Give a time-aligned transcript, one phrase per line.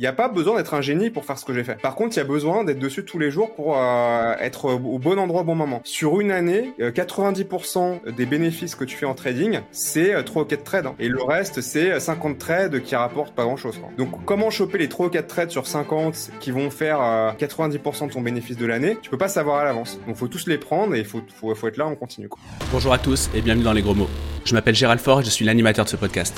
[0.00, 1.78] Il n'y a pas besoin d'être un génie pour faire ce que j'ai fait.
[1.78, 4.98] Par contre, il y a besoin d'être dessus tous les jours pour euh, être au
[4.98, 5.82] bon endroit au bon moment.
[5.84, 7.76] Sur une année, 90%
[8.06, 10.86] euh, des bénéfices que tu fais en trading, c'est euh, 3 ou 4 trades.
[10.86, 10.94] hein.
[10.98, 13.78] Et le reste, c'est 50 trades qui rapportent pas grand-chose.
[13.98, 18.06] Donc, comment choper les 3 ou 4 trades sur 50 qui vont faire euh, 90%
[18.08, 18.96] de ton bénéfice de l'année?
[19.02, 20.00] Tu peux pas savoir à l'avance.
[20.06, 22.30] Donc, faut tous les prendre et il faut, faut, être là, on continue.
[22.72, 24.08] Bonjour à tous et bienvenue dans Les Gros Mots.
[24.46, 26.34] Je m'appelle Gérald Fort et je suis l'animateur de ce podcast.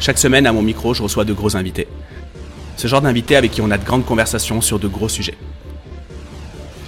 [0.00, 1.88] Chaque semaine, à mon micro, je reçois de gros invités.
[2.76, 5.36] Ce genre d'invités avec qui on a de grandes conversations sur de gros sujets.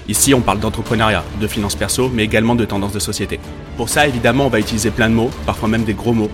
[0.08, 3.38] Ici, on parle d'entrepreneuriat, de finances perso, mais également de tendances de société.
[3.76, 6.30] Pour ça, évidemment, on va utiliser plein de mots, parfois même des gros mots.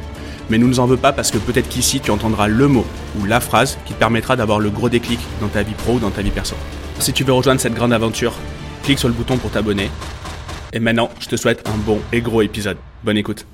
[0.50, 2.84] Mais nous ne nous en veux pas parce que peut-être qu'ici, tu entendras le mot
[3.18, 5.98] ou la phrase qui te permettra d'avoir le gros déclic dans ta vie pro ou
[5.98, 6.54] dans ta vie perso.
[6.98, 8.34] Si tu veux rejoindre cette grande aventure,
[8.82, 9.90] clique sur le bouton pour t'abonner.
[10.72, 12.76] Et maintenant, je te souhaite un bon et gros épisode.
[13.02, 13.46] Bonne écoute.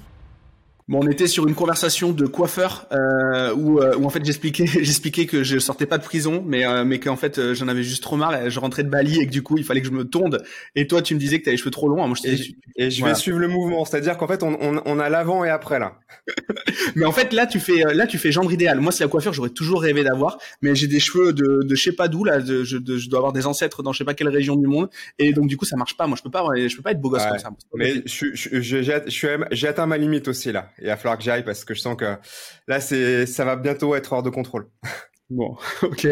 [0.91, 4.67] Bon, on était sur une conversation de coiffeur euh, où, euh, où en fait j'expliquais
[4.83, 7.85] j'expliquais que je sortais pas de prison, mais euh, mais qu'en fait euh, j'en avais
[7.85, 8.51] juste trop marre.
[8.51, 10.42] Je rentrais de Bali et que du coup il fallait que je me tonde.
[10.75, 12.05] Et toi tu me disais que t'avais les cheveux trop longs.
[12.09, 13.14] Moi je Et, je- et je Voilà.
[13.14, 15.95] vais suivre le mouvement, c'est-à-dire qu'en fait, on, on, on a l'avant et après là.
[16.97, 18.81] Mais en fait là tu fais euh, là tu fais gendre idéal.
[18.81, 21.83] Moi c'est la coiffure j'aurais toujours rêvé d'avoir, mais j'ai des cheveux de, de je
[21.83, 22.41] sais pas d'où là.
[22.41, 24.67] de- je, de- je dois avoir des ancêtres dans je sais pas quelle région du
[24.67, 24.89] monde.
[25.20, 26.09] Et donc du coup ça marche pas.
[26.09, 27.29] Moi je peux pas je peux pas être beau gosse Ouais.
[27.31, 27.51] comme ça.
[27.77, 28.03] Mais
[29.53, 30.70] j'ai atteint ma limite aussi là.
[30.81, 32.17] Il va falloir que j'aille parce que je sens que
[32.69, 34.69] là, c'est, ça va bientôt être hors de contrôle.
[35.31, 36.09] Bon, ok.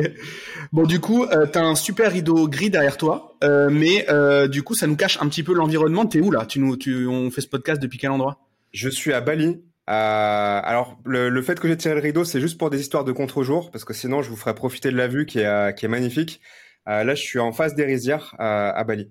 [0.72, 4.62] Bon, du coup, euh, t'as un super rideau gris derrière toi, euh, mais euh, du
[4.62, 6.06] coup, ça nous cache un petit peu l'environnement.
[6.06, 6.46] T'es où là?
[6.46, 8.38] Tu nous, tu, on fait ce podcast depuis quel endroit?
[8.72, 9.60] Je suis à Bali.
[9.86, 13.12] Alors, le, le fait que j'ai tiré le rideau, c'est juste pour des histoires de
[13.12, 15.88] contre-jour, parce que sinon, je vous ferais profiter de la vue qui est, qui est
[15.88, 16.40] magnifique.
[16.86, 19.10] Là, je suis en face des rizières à Bali.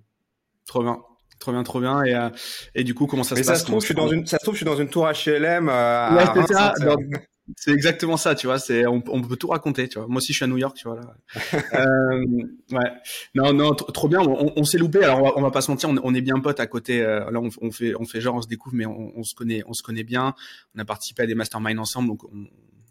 [0.68, 1.00] Trop bien,
[1.40, 2.04] trop bien, trop bien.
[2.04, 2.30] Et, euh,
[2.76, 4.26] et du coup, comment ça Mais se ça passe se trouve, je suis dans une,
[4.26, 5.70] ça se trouve, je suis dans une tour HLM.
[5.70, 6.74] Euh, Ouais, à c'est ça.
[7.68, 8.60] Exactement ça, tu vois.
[8.60, 10.08] C'est on, on peut tout raconter, tu vois.
[10.10, 11.16] Moi aussi, je suis à New York, tu vois là.
[11.80, 12.26] euh,
[12.72, 12.92] ouais.
[13.36, 14.20] Non, non, tr- trop bien.
[14.20, 15.02] On, on s'est loupé.
[15.02, 17.02] Alors, on va, on va pas se mentir, on, est bien potes à côté.
[17.02, 19.64] euh, là, on, fait, on fait genre, on se découvre, mais on, on se connaît,
[19.66, 20.34] on se connaît bien.
[20.76, 22.48] On a participé à des masterminds ensemble, donc on,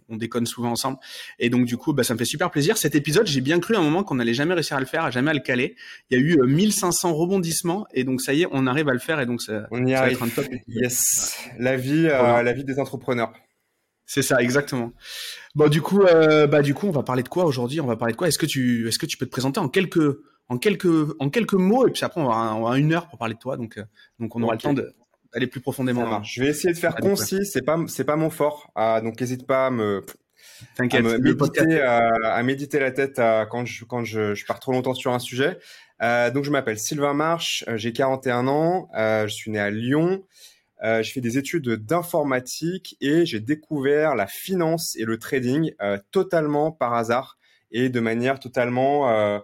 [0.09, 0.99] on déconne souvent ensemble.
[1.39, 2.77] Et donc, du coup, bah, ça me fait super plaisir.
[2.79, 5.05] Cet épisode, j'ai bien cru à un moment qu'on n'allait jamais réussir à le faire,
[5.05, 5.77] à jamais à le caler.
[6.11, 8.93] Il y a eu euh, 1500 rebondissements, et donc ça y est, on arrive à
[8.93, 10.17] le faire, et donc ça, On y ça va arrive.
[10.17, 10.47] être un top.
[10.69, 11.37] Yes.
[11.59, 13.33] La vie, euh, la vie des entrepreneurs.
[14.09, 14.93] C'est ça, exactement.
[15.57, 17.81] Bon, du coup, euh, bah, du coup, on va parler de quoi aujourd'hui?
[17.81, 18.29] On va parler de quoi?
[18.29, 20.17] Est-ce que tu, est-ce que tu peux te présenter en quelques,
[20.49, 20.87] en quelques,
[21.19, 21.89] en quelques mots?
[21.89, 23.79] Et puis après, on va avoir, on va une heure pour parler de toi, donc,
[23.79, 23.85] euh,
[24.21, 24.93] donc on aura le temps de-
[25.37, 26.23] d'aller plus profondément.
[26.23, 27.45] Je vais essayer de faire concis.
[27.45, 28.71] C'est pas, c'est pas mon fort.
[28.75, 30.03] Ah, donc, n'hésite pas à me,
[30.77, 31.05] T'inquiète.
[31.05, 34.95] méditer, à, à méditer la tête à- quand je quand je, je pars trop longtemps
[34.95, 35.59] sur un sujet.
[36.03, 39.71] Euh, donc je m'appelle Sylvain Marche, euh, j'ai 41 ans, euh, je suis né à
[39.71, 40.25] Lyon.
[40.85, 45.73] Euh, j'ai fait des études d'informatique et j'ai découvert la finance et le trading
[46.11, 47.39] totalement par hasard
[47.73, 49.41] et de manière totalement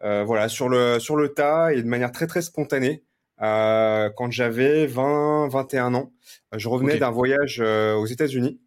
[0.00, 3.02] voilà sur le sur le tas et de manière très très spontanée.
[3.40, 6.12] Euh, quand j'avais 20 21 ans,
[6.56, 8.60] je revenais d'un voyage euh, aux États-Unis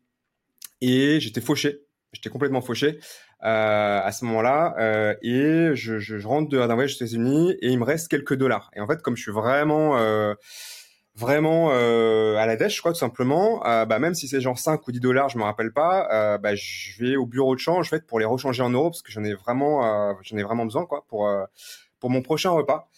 [0.81, 1.81] et j'étais fauché.
[2.13, 2.99] J'étais complètement fauché
[3.43, 4.75] euh, à ce moment-là.
[5.21, 8.69] et je, je, je rentre d'un voyage aux États-Unis et il me reste quelques dollars.
[8.75, 9.97] Et en fait, comme je suis vraiment,
[11.15, 14.99] vraiment à la dèche, quoi, tout simplement, bah, même si c'est genre 5 ou 10
[14.99, 18.19] dollars, je me rappelle pas, bah, je vais au bureau de change en fait, pour
[18.19, 21.29] les rechanger en euros parce que j'en ai vraiment, j'en ai vraiment besoin quoi, pour,
[22.01, 22.89] pour mon prochain repas.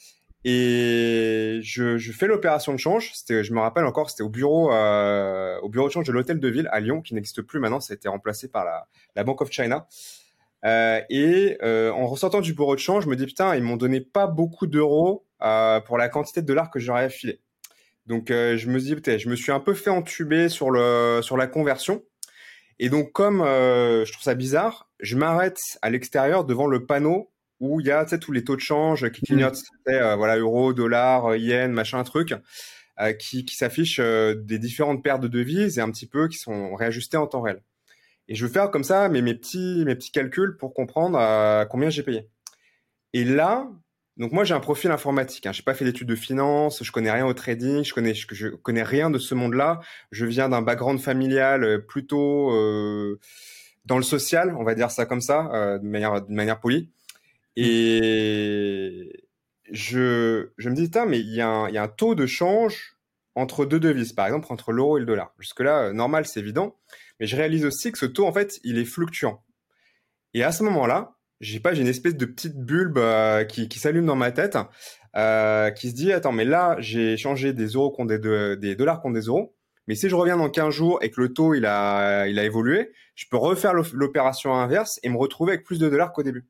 [0.46, 3.14] Et je, je fais l'opération de change.
[3.30, 6.48] Je me rappelle encore, c'était au bureau, euh, au bureau de change de l'hôtel de
[6.50, 7.80] ville à Lyon, qui n'existe plus maintenant.
[7.80, 9.88] Ça a été remplacé par la, la Bank of China.
[10.66, 13.76] Euh, et euh, en ressortant du bureau de change, je me dis putain, ils m'ont
[13.76, 17.42] donné pas beaucoup d'euros euh, pour la quantité de dollars que j'aurais affilé.
[18.08, 21.20] Donc euh, je me dis putain, je me suis un peu fait entuber sur le
[21.22, 22.04] sur la conversion.
[22.80, 27.30] Et donc comme euh, je trouve ça bizarre, je m'arrête à l'extérieur devant le panneau
[27.64, 30.38] où il y a tous les taux de change qui clignotent, tu sais, euh, voilà
[30.38, 32.34] euro, dollar, yen, machin truc,
[33.00, 36.38] euh, qui, qui s'affichent euh, des différentes paires de devises et un petit peu qui
[36.38, 37.64] sont réajustées en temps réel.
[38.28, 41.66] Et je veux faire comme ça mes, mes petits mes petits calculs pour comprendre euh,
[41.66, 42.30] combien j'ai payé.
[43.14, 43.68] Et là,
[44.18, 45.48] donc moi j'ai un profil informatique.
[45.48, 45.54] Hein.
[45.54, 48.50] J'ai pas fait d'études de finance, je connais rien au trading, je connais je, je
[48.50, 49.80] connais rien de ce monde-là.
[50.12, 52.52] Je viens d'un background familial plutôt
[53.86, 56.92] dans le social, on va dire ça comme ça, de manière de manière polie.
[57.56, 59.28] Et
[59.72, 62.16] je je me dis putain mais il y a un il y a un taux
[62.16, 62.98] de change
[63.36, 65.34] entre deux devises, par exemple entre l'euro et le dollar.
[65.40, 66.76] Jusque là normal c'est évident,
[67.20, 69.44] mais je réalise aussi que ce taux en fait il est fluctuant.
[70.34, 73.80] Et à ce moment-là, j'ai pas, j'ai une espèce de petite bulbe euh, qui, qui
[73.80, 74.58] s'allume dans ma tête,
[75.16, 78.76] euh, qui se dit attends, mais là j'ai changé des euros contre des, de- des
[78.76, 79.56] dollars contre des euros,
[79.88, 82.44] Mais si je reviens dans 15 jours et que le taux il a, il a
[82.46, 86.46] évolué, je peux refaire l'opération inverse et me retrouver avec plus de dollars qu'au début.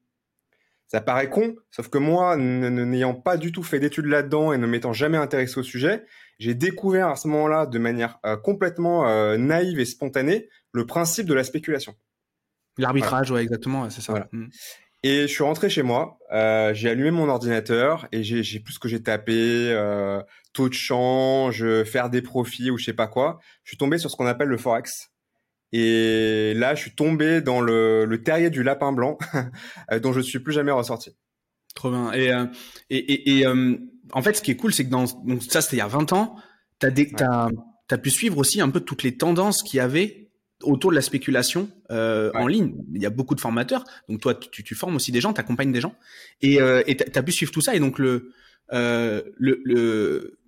[0.93, 4.67] Ça paraît con, sauf que moi, n'ayant pas du tout fait d'études là-dedans et ne
[4.67, 6.03] m'étant jamais intéressé au sujet,
[6.37, 11.25] j'ai découvert à ce moment-là, de manière euh, complètement euh, naïve et spontanée, le principe
[11.25, 11.95] de la spéculation.
[12.77, 14.27] L'arbitrage, ouais, exactement, c'est ça.
[14.31, 14.45] Mmh.
[15.01, 18.87] Et je suis rentré chez moi, euh, j'ai allumé mon ordinateur et j'ai plus que
[18.87, 20.21] j'ai tapé, euh,
[20.53, 23.39] taux de change, faire des profits ou je sais pas quoi.
[23.63, 25.11] Je suis tombé sur ce qu'on appelle le forex.
[25.73, 29.17] Et là, je suis tombé dans le, le terrier du lapin blanc,
[30.01, 31.11] dont je suis plus jamais ressorti.
[31.75, 32.11] Trop bien.
[32.13, 32.45] Et, euh,
[32.89, 33.75] et, et, euh,
[34.11, 35.87] en fait, ce qui est cool, c'est que dans donc ça, c'était il y a
[35.87, 36.35] 20 ans.
[36.79, 36.89] T'as
[37.19, 37.49] as,
[37.89, 40.23] as pu suivre aussi un peu toutes les tendances qu'il y avait
[40.63, 42.75] autour de la spéculation euh, en ligne.
[42.93, 43.83] Il y a beaucoup de formateurs.
[44.09, 45.95] Donc toi, tu, tu formes aussi des gens, tu accompagnes des gens.
[46.41, 47.75] Et euh, tu as pu suivre tout ça.
[47.75, 48.31] Et donc le,
[48.71, 50.39] euh, le, le,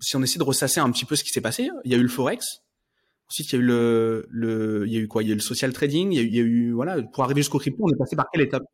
[0.00, 1.98] si on essaie de ressasser un petit peu ce qui s'est passé, il y a
[1.98, 2.62] eu le forex.
[3.30, 5.22] Ensuite, il y a eu le, il y a eu quoi?
[5.22, 6.12] Il y a eu le social trading.
[6.12, 7.96] Il y a eu, il y a eu voilà, pour arriver jusqu'au crypto, on est
[7.96, 8.64] passé par quelle étape?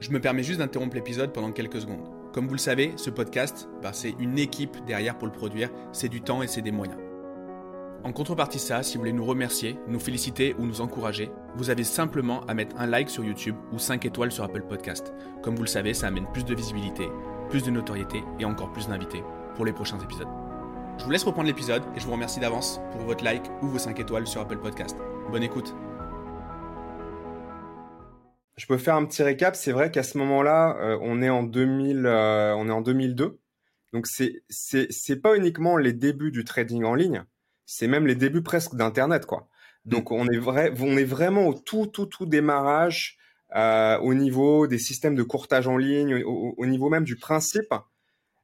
[0.00, 2.08] Je me permets juste d'interrompre l'épisode pendant quelques secondes.
[2.32, 6.08] Comme vous le savez, ce podcast, bah, c'est une équipe derrière pour le produire, c'est
[6.08, 6.98] du temps et c'est des moyens.
[8.02, 11.70] En contrepartie de ça, si vous voulez nous remercier, nous féliciter ou nous encourager, vous
[11.70, 15.14] avez simplement à mettre un like sur YouTube ou 5 étoiles sur Apple Podcast.
[15.42, 17.06] Comme vous le savez, ça amène plus de visibilité,
[17.48, 19.22] plus de notoriété et encore plus d'invités
[19.54, 20.41] pour les prochains épisodes.
[21.02, 23.78] Je vous laisse reprendre l'épisode et je vous remercie d'avance pour votre like ou vos
[23.80, 24.96] 5 étoiles sur Apple Podcast.
[25.32, 25.74] Bonne écoute
[28.56, 29.56] je peux faire un petit récap.
[29.56, 33.40] C'est vrai qu'à ce moment-là, euh, on est en 2000, euh, on est en 2002.
[33.92, 37.24] Donc c'est c'est pas uniquement les débuts du trading en ligne,
[37.66, 39.48] c'est même les débuts presque d'internet quoi.
[39.84, 43.18] Donc on est vrai, on est vraiment au tout tout tout démarrage
[43.56, 47.74] euh, au niveau des systèmes de courtage en ligne, au, au niveau même du principe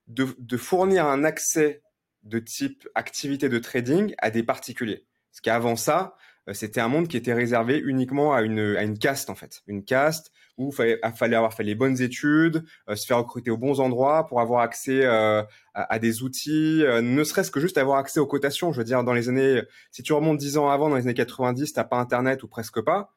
[0.08, 1.82] de, de fournir un accès
[2.28, 5.06] de type activité de trading à des particuliers.
[5.30, 6.14] Parce qu'avant ça,
[6.48, 9.62] euh, c'était un monde qui était réservé uniquement à une, à une caste en fait,
[9.66, 13.50] une caste où il fallait, fallait, avoir fait les bonnes études, euh, se faire recruter
[13.50, 15.42] aux bons endroits pour avoir accès euh,
[15.74, 18.72] à, des outils, ne serait-ce que juste avoir accès aux cotations.
[18.72, 21.14] Je veux dire, dans les années, si tu remontes dix ans avant, dans les années
[21.14, 23.14] 90, t'as pas Internet ou presque pas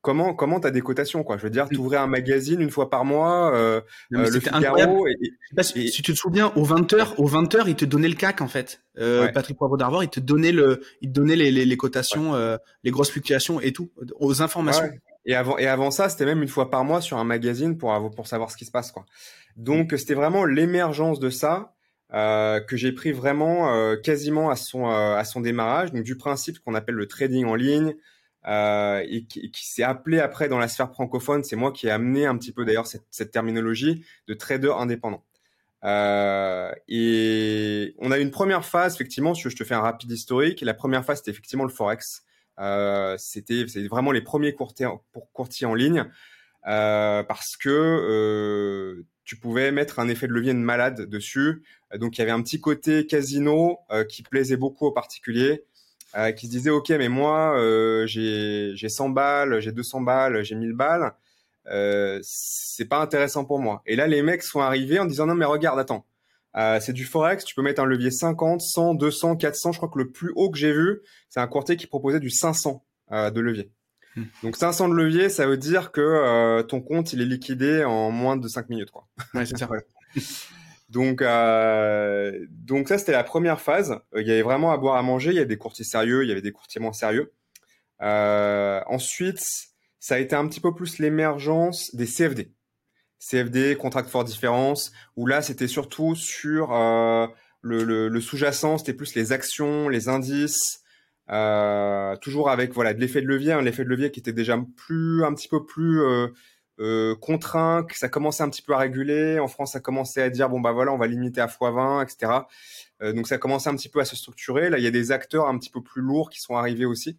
[0.00, 1.36] comment comment t'as des cotations quoi?
[1.36, 1.74] Je veux dire mm.
[1.74, 3.80] t'ouvrais un magazine une fois par mois euh,
[4.14, 8.08] euh le Figaro et, si, tu te souviens aux 20h aux 20h il te donnait
[8.08, 8.82] le CAC en fait.
[8.98, 12.34] Euh, Patrick Poivre d'Arvor il te donnait le il te donnait les, les, les cotations
[12.34, 14.90] euh, les grosses fluctuations et tout aux informations.
[15.26, 17.92] Et avant et avant ça c'était même une fois par mois sur un magazine pour
[18.14, 19.04] pour savoir ce qui se passe quoi.
[19.56, 21.74] Donc c'était vraiment l'émergence de ça
[22.12, 25.92] euh, que j'ai pris vraiment euh, quasiment à son à son démarrage.
[25.92, 27.94] Donc du principe qu'on appelle le trading en ligne
[28.46, 31.44] euh, et qui, qui s'est appelé après dans la sphère francophone.
[31.44, 35.24] C'est moi qui ai amené un petit peu d'ailleurs cette, cette, terminologie de trader indépendant.
[35.84, 40.60] Euh, et on a une première phase, effectivement, si je te fais un rapide historique.
[40.62, 42.24] La première phase, c'était effectivement le forex.
[42.58, 46.04] Euh, c'était vraiment les premiers courtiers pour courtiers en ligne
[46.66, 51.62] euh, parce que euh, tu pouvais mettre un effet de levier de malade dessus.
[51.94, 55.64] Donc il y avait un petit côté casino euh, qui plaisait beaucoup aux particuliers.
[56.16, 60.42] Euh, qui se disait ok mais moi euh, j'ai j'ai 100 balles, j'ai 200 balles,
[60.42, 61.12] j'ai 1000 balles,
[61.68, 63.80] euh, c'est pas intéressant pour moi.
[63.86, 66.04] Et là les mecs sont arrivés en disant non mais regarde attends,
[66.56, 69.72] euh, c'est du forex, tu peux mettre un levier 50, 100, 200, 400.
[69.72, 72.30] Je crois que le plus haut que j'ai vu, c'est un courtier qui proposait du
[72.30, 73.70] 500 euh, de levier.
[74.16, 74.24] Hmm.
[74.42, 78.10] Donc 500 de levier, ça veut dire que euh, ton compte il est liquidé en
[78.10, 79.06] moins de 5 minutes quoi.
[79.34, 79.68] Ouais, c'est ça.
[80.90, 83.92] Donc, euh, donc ça, c'était la première phase.
[84.14, 85.30] Euh, il y avait vraiment à boire, à manger.
[85.30, 87.32] Il y avait des courtiers sérieux, il y avait des courtiers moins sérieux.
[88.02, 89.42] Euh, ensuite,
[90.00, 92.52] ça a été un petit peu plus l'émergence des CFD.
[93.20, 97.26] CFD, Contract for Difference, où là, c'était surtout sur euh,
[97.60, 100.82] le, le, le sous-jacent, c'était plus les actions, les indices,
[101.30, 104.58] euh, toujours avec voilà de l'effet de levier, hein, l'effet de levier qui était déjà
[104.76, 106.00] plus un petit peu plus
[106.80, 109.38] euh, contraint, que ça commençait un petit peu à réguler.
[109.38, 112.32] En France, ça commençait à dire bon bah voilà, on va limiter à x20, etc.
[113.02, 114.70] Euh, donc ça commençait un petit peu à se structurer.
[114.70, 117.18] Là, il y a des acteurs un petit peu plus lourds qui sont arrivés aussi.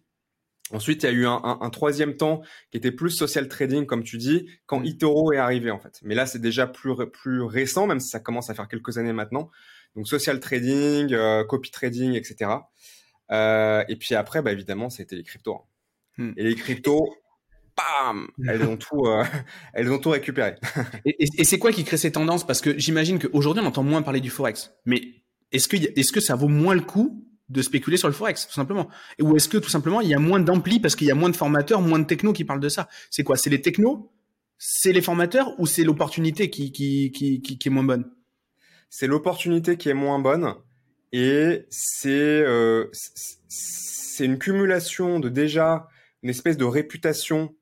[0.72, 3.84] Ensuite, il y a eu un, un, un troisième temps qui était plus social trading,
[3.84, 4.86] comme tu dis, quand mmh.
[4.86, 6.00] eToro est arrivé en fait.
[6.02, 9.12] Mais là, c'est déjà plus plus récent, même si ça commence à faire quelques années
[9.12, 9.50] maintenant.
[9.94, 12.50] Donc social trading, euh, copy trading, etc.
[13.30, 15.54] Euh, et puis après, bah, évidemment, c'était les cryptos.
[15.54, 15.64] Hein.
[16.18, 16.32] Mmh.
[16.36, 17.14] Et les cryptos,
[17.76, 19.24] bam, elles ont tout, euh,
[19.74, 20.54] elles ont tout récupéré.
[21.04, 22.46] et, et, c'est quoi qui crée ces tendances?
[22.46, 25.02] Parce que j'imagine qu'aujourd'hui on entend moins parler du forex, mais
[25.52, 28.54] est-ce que est-ce que ça vaut moins le coup de spéculer sur le forex, tout
[28.54, 28.88] simplement?
[29.20, 31.30] Ou est-ce que tout simplement il y a moins d'ampli parce qu'il y a moins
[31.30, 32.88] de formateurs, moins de technos qui parlent de ça?
[33.10, 33.36] C'est quoi?
[33.36, 34.12] C'est les technos?
[34.58, 35.58] C'est les formateurs?
[35.58, 38.10] Ou c'est l'opportunité qui, qui, qui, qui, qui est moins bonne?
[38.88, 40.54] C'est l'opportunité qui est moins bonne
[41.12, 42.44] Et c'est
[43.48, 45.88] c'est une cumulation de déjà
[46.22, 47.54] une espèce de réputation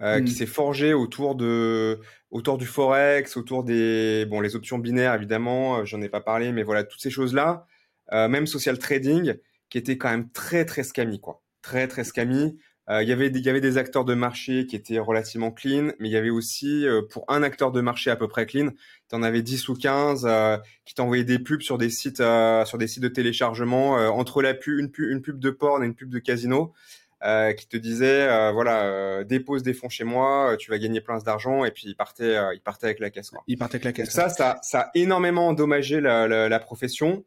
[0.00, 0.26] qui mm.
[0.26, 2.00] s'est forgée autour de
[2.30, 6.62] autour du forex, autour des bon les options binaires évidemment, j'en ai pas parlé, mais
[6.62, 7.66] voilà toutes ces choses là,
[8.12, 9.34] même social trading,
[9.70, 12.58] qui était quand même très très scammy quoi, très très scammy.
[12.88, 15.90] Euh, il y avait des, y avait des acteurs de marché qui étaient relativement clean,
[15.98, 18.70] mais il y avait aussi euh, pour un acteur de marché à peu près clean,
[19.08, 22.22] tu en avais 10 ou 15 euh, qui t'envoyaient des pubs sur des sites
[22.64, 25.86] sur des sites de téléchargement entre la pub une pub une pub de porn et
[25.86, 26.72] une pub de casino.
[27.20, 31.70] Qui te disait voilà dépose des fonds chez moi tu vas gagner plein d'argent et
[31.70, 33.42] puis il partait il partait avec la caisse quoi.
[33.46, 37.24] il partait avec la caisse ça ça ça a énormément endommagé la, la, la profession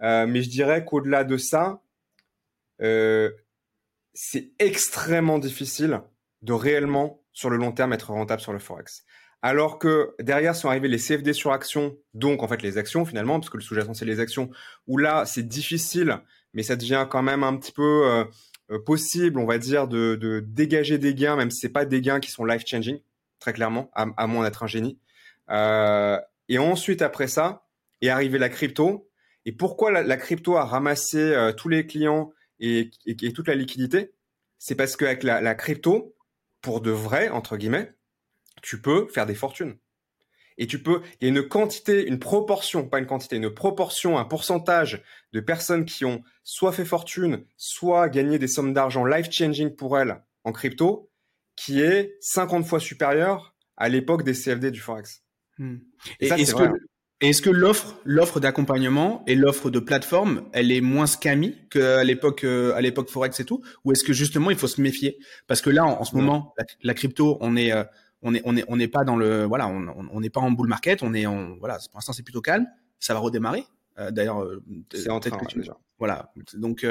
[0.00, 1.80] mais je dirais qu'au-delà de ça
[2.80, 3.30] euh,
[4.14, 6.00] c'est extrêmement difficile
[6.42, 9.04] de réellement, sur le long terme, être rentable sur le Forex.
[9.42, 13.38] Alors que derrière sont arrivés les CFD sur action, donc en fait les actions finalement,
[13.38, 14.50] parce que le sous-jacent c'est les actions,
[14.88, 16.18] où là c'est difficile,
[16.54, 18.24] mais ça devient quand même un petit peu euh, euh,
[18.84, 22.30] possible, on va dire, de, dégager des gains, même si c'est pas des gains qui
[22.30, 23.00] sont life-changing,
[23.38, 24.98] très clairement, à, moins d'être un génie.
[25.50, 27.66] Euh, et ensuite après ça,
[28.00, 29.10] est arrivée la crypto.
[29.44, 32.90] Et pourquoi la, crypto a ramassé tous les clients et,
[33.34, 34.12] toute la liquidité,
[34.58, 36.14] c'est parce qu'avec la, la crypto,
[36.60, 37.94] pour de vrai, entre guillemets,
[38.62, 39.76] tu peux faire des fortunes.
[40.58, 44.18] Et tu peux, il y a une quantité, une proportion, pas une quantité, une proportion,
[44.18, 49.76] un pourcentage de personnes qui ont soit fait fortune, soit gagné des sommes d'argent life-changing
[49.76, 51.10] pour elles en crypto,
[51.56, 55.22] qui est 50 fois supérieur à l'époque des CFD du Forex.
[55.58, 55.76] Hmm.
[56.20, 56.64] Et, ça, est-ce que.
[57.20, 62.04] Et est-ce que l'offre, l'offre d'accompagnement et l'offre de plateforme, elle est moins scammy qu'à
[62.04, 65.18] l'époque, euh, à l'époque forex et tout, ou est-ce que justement il faut se méfier?
[65.48, 67.82] Parce que là, en, ce moment, la, crypto, on est, euh,
[68.22, 70.68] on est, on est, on n'est pas dans le, voilà, on n'est pas en bull
[70.68, 72.66] market, on est en, voilà, pour l'instant c'est plutôt calme,
[72.98, 73.64] ça va redémarrer.
[73.98, 74.46] Euh, d'ailleurs,
[74.92, 75.76] c'est en train déjà.
[75.98, 76.32] Voilà.
[76.54, 76.86] Donc,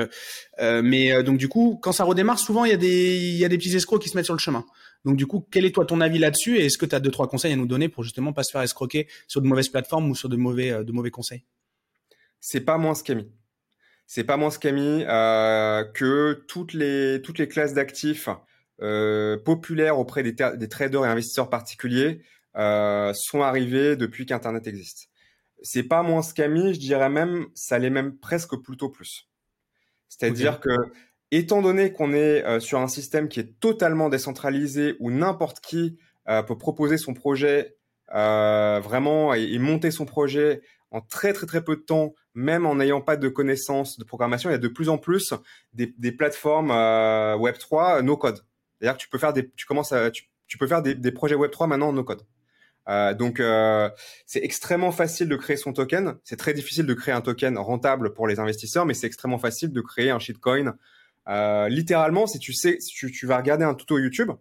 [0.60, 3.50] mais donc du coup, quand ça redémarre, souvent il y a des, il y a
[3.50, 4.66] des petits escrocs qui se mettent sur le chemin.
[5.06, 6.58] Donc du coup, quel est toi ton avis là-dessus?
[6.58, 8.52] Et est-ce que tu as deux trois conseils à nous donner pour justement pas se
[8.52, 11.46] faire escroquer sur de mauvaises plateformes ou sur de mauvais euh, de mauvais conseils?
[12.42, 13.32] C'est pas moins scammy.
[14.06, 18.34] C'est pas moins scammy euh, que toutes les toutes les classes d'actifs euh,
[18.80, 22.22] populaires auprès des, des, traders et investisseurs particuliers
[22.54, 25.10] sont arrivées depuis qu'Internet existe.
[25.64, 29.28] C'est pas moins scammy, je dirais même, ça l'est même presque plutôt plus.
[30.10, 30.70] C'est-à-dire que
[31.32, 35.98] étant donné qu'on est euh, sur un système qui est totalement décentralisé où n'importe qui
[36.30, 37.76] euh, peut proposer son projet
[38.14, 42.76] euh, vraiment et, monter son projet en très très très peu de temps, même en
[42.76, 45.34] n'ayant pas de connaissances de programmation, il y a de plus en plus
[45.74, 46.72] des, des plateformes
[47.42, 48.40] Web 3 no code.
[48.80, 51.12] C'est-à-dire que tu peux faire des, tu commences à, tu, tu peux faire des, des,
[51.12, 52.22] projets Web 3 maintenant en no code.
[52.90, 53.42] Euh, donc
[54.26, 56.16] c'est extrêmement facile de créer son token.
[56.24, 59.74] C'est très difficile de créer un token rentable pour les investisseurs, mais c'est extrêmement facile
[59.74, 60.76] de créer un shitcoin
[61.28, 64.32] euh, littéralement, si tu sais, si tu, tu, vas regarder un tuto YouTube,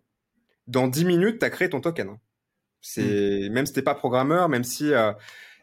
[0.67, 2.17] dans 10 minutes, tu as créé ton token.
[2.81, 3.53] C'est mm.
[3.53, 5.13] même si t'es pas programmeur, même si euh,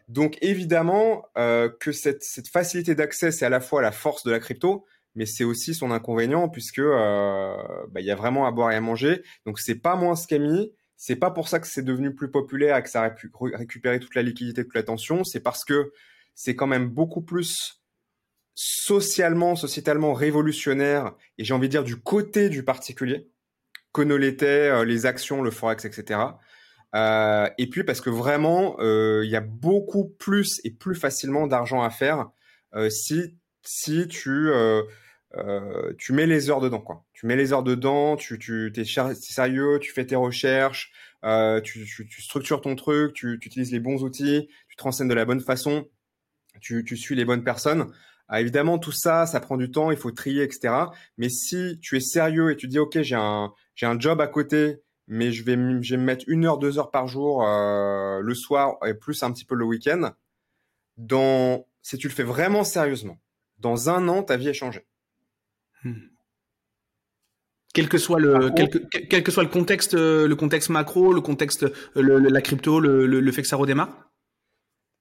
[0.08, 4.30] donc évidemment euh, que cette, cette facilité d'accès, c'est à la fois la force de
[4.30, 7.56] la crypto, mais c'est aussi son inconvénient puisque euh,
[7.90, 9.22] bah, il y a vraiment à boire et à manger.
[9.46, 10.72] Donc c'est pas moins scammy.
[10.96, 13.98] C'est pas pour ça que c'est devenu plus populaire et que ça a pu récupérer
[13.98, 15.24] toute la liquidité, toute l'attention.
[15.24, 15.92] C'est parce que
[16.34, 17.82] c'est quand même beaucoup plus
[18.54, 23.28] socialement, sociétalement révolutionnaire, et j'ai envie de dire du côté du particulier,
[23.92, 26.20] que ne l'étaient euh, les actions, le forex, etc.
[26.94, 31.46] Euh, et puis parce que vraiment, euh, il y a beaucoup plus et plus facilement
[31.46, 32.30] d'argent à faire
[32.74, 34.50] euh, si si tu
[35.98, 37.04] tu mets les heures dedans, quoi.
[37.12, 40.92] Tu mets les heures dedans, tu tu t'es sérieux, tu fais tes recherches,
[41.62, 45.14] tu, tu, tu, structures ton truc, tu, utilises les bons outils, tu te renseignes de
[45.14, 45.86] la bonne façon,
[46.60, 47.92] tu, tu suis les bonnes personnes.
[48.28, 50.74] Ah, évidemment, tout ça, ça prend du temps, il faut trier, etc.
[51.18, 54.26] Mais si tu es sérieux et tu dis, OK, j'ai un, j'ai un job à
[54.26, 58.20] côté, mais je vais, je vais me mettre une heure, deux heures par jour euh,
[58.20, 60.12] le soir et plus un petit peu le week-end,
[60.96, 63.18] dans, si tu le fais vraiment sérieusement,
[63.58, 64.86] dans un an, ta vie est changée.
[65.84, 65.92] Hmm.
[67.74, 71.12] Quel que soit le, quel que, quel que soit le contexte, euh, le contexte macro,
[71.12, 74.10] le contexte, le, la crypto, le, fait que ça redémarre?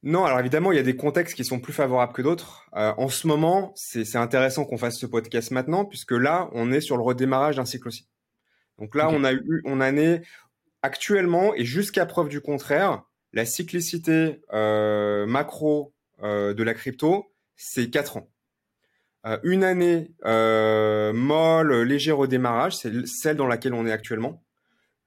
[0.01, 2.67] Non, alors évidemment, il y a des contextes qui sont plus favorables que d'autres.
[2.75, 6.81] Euh, en ce moment, c'est intéressant qu'on fasse ce podcast maintenant, puisque là, on est
[6.81, 8.07] sur le redémarrage d'un cycle aussi.
[8.79, 10.23] Donc là, on a eu, on en est
[10.81, 17.89] actuellement, et jusqu'à preuve du contraire, la cyclicité euh, macro euh, de la crypto, c'est
[17.89, 18.29] 4 ans.
[19.25, 24.43] Euh, une année euh, molle, léger redémarrage, c'est celle dans laquelle on est actuellement.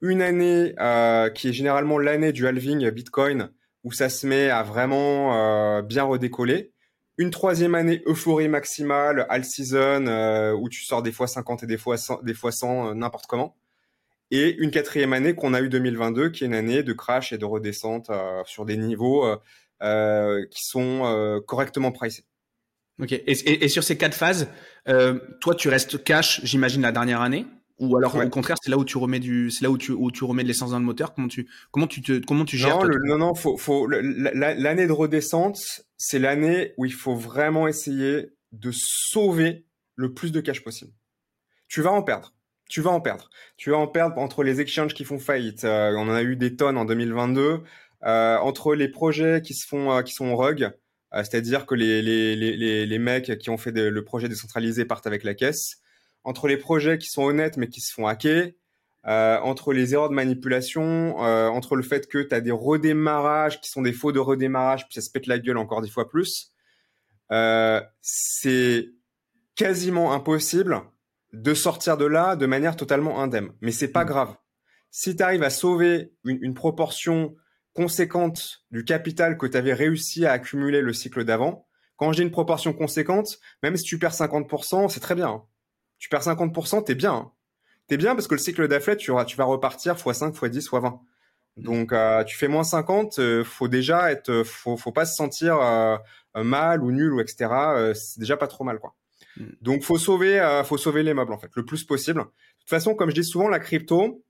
[0.00, 3.50] Une année euh, qui est généralement l'année du halving Bitcoin,
[3.84, 6.72] où ça se met à vraiment bien redécoller.
[7.18, 11.66] Une troisième année euphorie maximale, all season, euh, où tu sors des fois 50 et
[11.66, 13.56] des fois 100, des fois 100 n'importe comment.
[14.30, 17.38] Et une quatrième année qu'on a eu 2022, qui est une année de crash et
[17.38, 18.10] de redescente
[18.44, 19.24] sur des niveaux
[19.80, 22.24] qui sont correctement pricés.
[23.00, 23.12] Ok.
[23.12, 24.48] Et, et, sur ces quatre phases,
[24.88, 27.46] euh, toi, tu restes cash, j'imagine, la dernière année,
[27.78, 30.10] ou alors au contraire, c'est là où tu remets du, c'est là où tu, où
[30.10, 31.12] tu remets de l'essence dans le moteur?
[31.14, 34.92] Comment tu, comment tu te, comment tu gères Non, non, non, faut, faut l'année de
[34.92, 35.58] redescente,
[35.98, 40.92] c'est l'année où il faut vraiment essayer de sauver le plus de cash possible.
[41.68, 42.32] Tu vas en perdre.
[42.68, 43.28] Tu vas en perdre.
[43.56, 45.64] Tu vas en perdre entre les exchanges qui font faillite.
[45.64, 47.62] Euh, on en a eu des tonnes en 2022.
[48.04, 50.72] Euh, entre les projets qui se font, euh, qui sont en rug.
[51.14, 55.06] Euh, c'est-à-dire que les, les, les, les, mecs qui ont fait le projet décentralisé partent
[55.06, 55.76] avec la caisse,
[56.24, 58.50] entre les projets qui sont honnêtes mais qui se font hacker,
[59.06, 63.60] euh, entre les erreurs de manipulation, euh, entre le fait que tu as des redémarrages
[63.60, 66.08] qui sont des faux de redémarrage, puis ça se pète la gueule encore dix fois
[66.08, 66.52] plus,
[67.30, 68.88] euh, c'est
[69.54, 70.82] quasiment impossible
[71.32, 73.52] de sortir de là de manière totalement indemne.
[73.60, 74.08] Mais c'est pas mmh.
[74.08, 74.34] grave.
[74.90, 77.36] Si tu arrives à sauver une, une proportion
[77.76, 81.66] conséquente du capital que tu avais réussi à accumuler le cycle d'avant,
[81.96, 85.28] quand j'ai une proportion conséquente, même si tu perds 50%, c'est très bien.
[85.28, 85.44] Hein.
[85.98, 87.14] Tu perds 50%, t'es bien.
[87.14, 87.32] Hein.
[87.86, 90.98] T'es bien parce que le cycle d'afflète, tu, tu vas repartir x5, x10, x20.
[91.56, 95.58] Donc euh, tu fais moins 50, euh, faut déjà être, faut, faut pas se sentir
[95.60, 95.96] euh,
[96.34, 97.94] mal ou nul ou etc.
[97.94, 98.94] c'est déjà pas trop mal quoi.
[99.38, 99.44] Mm.
[99.62, 102.20] Donc faut sauver, faut sauver les meubles en fait, le plus possible.
[102.20, 102.26] De
[102.60, 104.22] toute façon, comme je dis souvent, la crypto,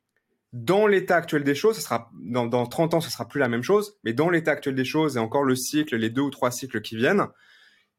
[0.52, 3.48] dans l'état actuel des choses, ça sera dans, dans 30 ans, ce sera plus la
[3.48, 6.30] même chose, mais dans l'état actuel des choses et encore le cycle, les deux ou
[6.30, 7.26] trois cycles qui viennent,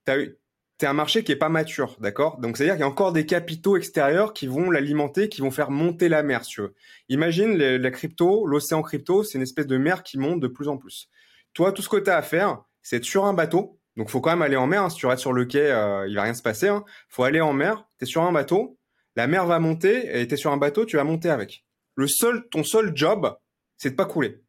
[0.06, 2.40] tu as un marché qui est pas mature, d'accord?
[2.40, 5.72] Donc c'est-à-dire qu'il y a encore des capitaux extérieurs qui vont l'alimenter, qui vont faire
[5.72, 6.76] monter la mer, si tu veux.
[7.10, 10.78] Imagine la crypto, l'océan crypto, c'est une espèce de mer qui monte de plus en
[10.78, 11.10] plus.
[11.54, 13.80] Toi, tout ce que tu as à faire, c'est être sur un bateau.
[13.98, 14.84] Donc faut quand même aller en mer.
[14.84, 14.90] Hein.
[14.90, 16.68] Si tu restes sur le quai, euh, il va rien se passer.
[16.68, 16.86] Hein.
[17.10, 17.88] faut aller en mer.
[17.98, 18.78] Tu es sur un bateau.
[19.16, 21.66] La mer va monter et tu es sur un bateau, tu vas monter avec
[21.98, 23.36] le seul, ton seul job,
[23.76, 24.40] c'est de pas couler.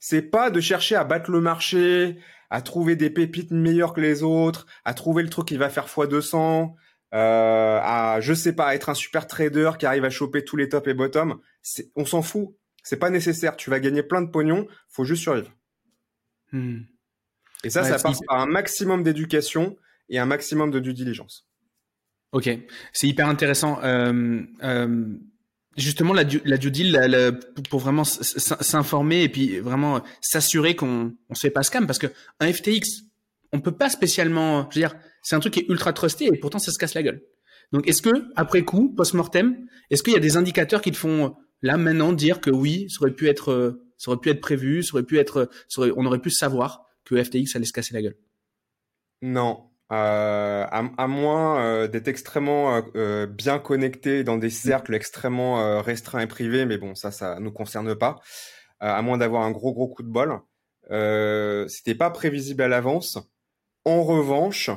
[0.00, 2.18] C'est pas de chercher à battre le marché,
[2.50, 5.86] à trouver des pépites meilleures que les autres, à trouver le truc qui va faire
[5.86, 6.74] x200,
[7.12, 10.68] euh, à, je sais pas, être un super trader qui arrive à choper tous les
[10.68, 11.38] tops et bottoms.
[11.94, 12.56] On s'en fout.
[12.82, 13.56] C'est pas nécessaire.
[13.56, 14.66] Tu vas gagner plein de pognon.
[14.88, 15.52] Faut juste survivre.
[16.52, 16.80] Hmm.
[17.64, 19.76] Et ça, ça passe par un maximum d'éducation
[20.08, 21.46] et un maximum de due diligence.
[22.32, 22.50] Ok,
[22.92, 23.82] c'est hyper intéressant.
[23.84, 25.18] Euh, euh
[25.76, 26.98] justement la, la due deal
[27.70, 31.86] pour vraiment s'informer et puis vraiment s'assurer qu'on on se fait pas scam.
[31.86, 32.06] Parce que
[32.40, 33.02] un FTX
[33.52, 36.72] on peut pas spécialement dire c'est un truc qui est ultra trusté et pourtant ça
[36.72, 37.22] se casse la gueule.
[37.72, 39.56] Donc est-ce que après coup post mortem
[39.90, 43.02] est-ce qu'il y a des indicateurs qui te font là maintenant dire que oui ça
[43.02, 46.30] aurait pu être ça aurait pu être prévu ça aurait pu être on aurait pu
[46.30, 48.16] savoir que FTX allait se casser la gueule?
[49.22, 56.20] Non euh, à, moins euh, d'être extrêmement euh, bien connecté dans des cercles extrêmement restreints
[56.20, 58.20] et privés, mais bon, ça, ça nous concerne pas.
[58.80, 60.40] à moins d'avoir un gros gros coup de bol,
[61.68, 63.18] c'était pas prévisible à l'avance.
[63.84, 64.70] En revanche,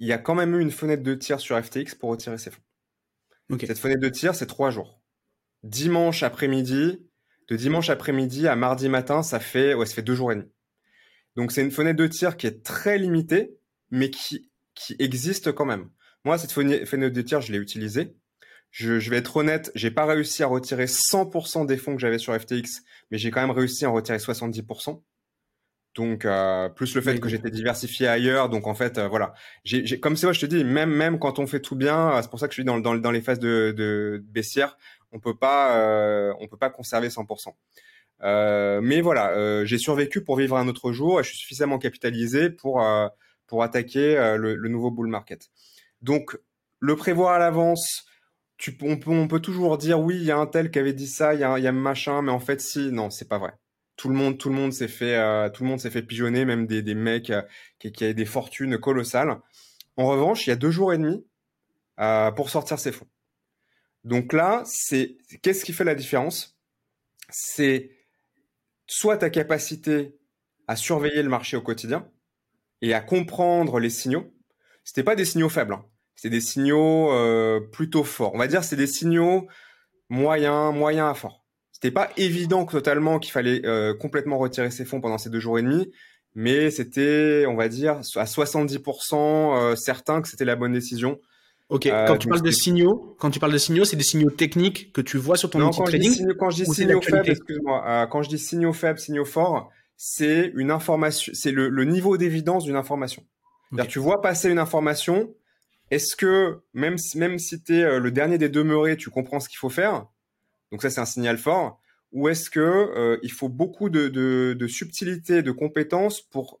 [0.00, 2.50] il y a quand même eu une fenêtre de tir sur FTX pour retirer ses
[2.50, 2.62] fonds.
[3.60, 5.00] Cette fenêtre de tir, c'est trois jours.
[5.62, 7.06] Dimanche après-midi,
[7.48, 10.50] de dimanche après-midi à mardi matin, ça fait, ouais, ça fait deux jours et demi.
[11.36, 13.56] Donc c'est une fenêtre de tir qui est très limitée,
[13.94, 15.88] mais qui, qui existe quand même.
[16.24, 18.16] Moi, cette fenêtre de tir, je l'ai utilisée.
[18.70, 22.18] Je, je, vais être honnête, j'ai pas réussi à retirer 100% des fonds que j'avais
[22.18, 25.00] sur FTX, mais j'ai quand même réussi à en retirer 70%.
[25.94, 30.00] Donc euh, plus le fait que j'étais diversifié ailleurs, donc en fait euh, voilà, j'ai,
[30.00, 32.28] comme c'est moi je te dis, même même quand on fait tout bien, euh, c'est
[32.28, 34.76] pour ça que je suis dans, dans, dans les phases de, de, baissière,
[35.12, 37.54] on peut pas euh, on peut pas conserver 100%.
[38.22, 42.50] Euh, mais voilà, j'ai survécu pour vivre un autre jour et je suis suffisamment capitalisé
[42.50, 42.84] pour
[43.46, 45.50] pour attaquer euh, le, nouveau bull market.
[46.02, 46.38] Donc,
[46.80, 48.06] le prévoir à l'avance,
[48.82, 51.06] on, peut, on peut toujours dire oui, il y a un tel qui avait dit
[51.06, 53.52] ça, il y a, y a machin, mais en fait, si, non, c'est pas vrai.
[53.96, 56.44] Tout le monde, tout le monde s'est fait, euh, tout le monde s'est fait pigeonner,
[56.44, 57.42] même des, mecs euh,
[57.78, 59.38] qui, avaient des fortunes colossales.
[59.96, 61.24] En revanche, il y a deux jours et demi
[62.34, 63.06] pour sortir ses fonds.
[64.02, 66.58] Donc là, c'est qu'est-ce qui fait la différence?
[67.30, 67.90] C'est
[68.86, 70.16] soit ta capacité
[70.66, 72.08] à surveiller le marché au quotidien,
[72.84, 74.30] et à comprendre les signaux.
[74.84, 75.84] C'était pas des signaux faibles, hein.
[76.14, 78.34] c'était des signaux euh, plutôt forts.
[78.34, 79.48] On va dire c'est des signaux
[80.10, 81.44] moyens, moyens à forts.
[81.72, 85.58] C'était pas évident totalement qu'il fallait euh, complètement retirer ses fonds pendant ces deux jours
[85.58, 85.90] et demi,
[86.34, 91.18] mais c'était, on va dire, à 70% euh, certain que c'était la bonne décision.
[91.70, 91.88] Ok.
[91.88, 95.00] quand tu parles de signaux, quand tu parles de signaux, c'est des signaux techniques que
[95.00, 96.12] tu vois sur ton non, outil quand trading.
[96.12, 99.70] Je dis quand je dis signaux faibles, excuse-moi, quand je dis signaux faibles, signaux forts,
[99.96, 103.24] c'est une information, c'est le, niveau d'évidence d'une information.
[103.88, 105.34] Tu vois passer une information,
[105.90, 109.40] est-ce que même si, même si tu es euh, le dernier des demeurés, tu comprends
[109.40, 110.06] ce qu'il faut faire
[110.70, 111.80] Donc ça, c'est un signal fort.
[112.12, 116.60] Ou est-ce que euh, il faut beaucoup de, de, de subtilité, de compétences pour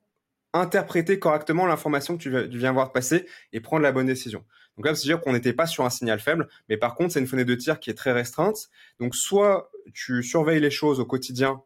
[0.52, 4.44] interpréter correctement l'information que tu viens voir passer et prendre la bonne décision.
[4.76, 7.20] Donc là, c'est dire qu'on n'était pas sur un signal faible, mais par contre, c'est
[7.20, 8.68] une fenêtre de tir qui est très restreinte.
[8.98, 11.62] Donc soit tu surveilles les choses au quotidien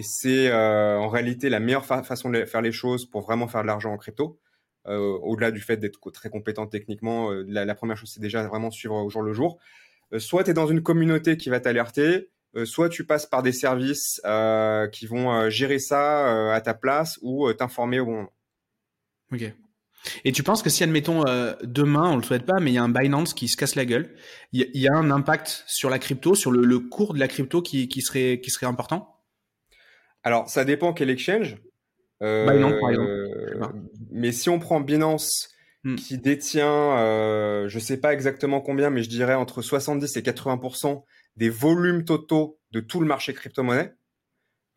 [0.00, 3.60] et c'est euh, en réalité la meilleure façon de faire les choses pour vraiment faire
[3.60, 4.40] de l'argent en crypto.
[4.86, 8.70] Euh, au-delà du fait d'être très compétent techniquement, euh, la, première chose, c'est déjà vraiment
[8.70, 9.58] suivre au jour le jour.
[10.16, 12.30] soit tu es dans une communauté qui va t'alerter,
[12.64, 14.22] soit tu passes par des services
[14.90, 18.32] qui vont gérer ça à ta place ou t'informer au bon moment.
[19.32, 19.52] Ok.
[20.24, 21.24] Et tu penses que si, admettons,
[21.62, 23.84] demain, on le souhaite pas, mais il y a un Binance qui se casse la
[23.84, 24.16] gueule,
[24.52, 28.00] il y, a un impact sur la crypto, sur le, cours de la crypto qui
[28.00, 29.19] serait important?
[30.22, 31.56] Alors, ça dépend quel exchange.
[32.22, 33.76] Euh, Binance, par exemple.
[34.10, 35.48] Mais si on prend Binance,
[35.84, 35.96] hmm.
[35.96, 41.04] qui détient, euh, je sais pas exactement combien, mais je dirais entre 70 et 80%
[41.36, 43.94] des volumes totaux de tout le marché crypto-monnaie.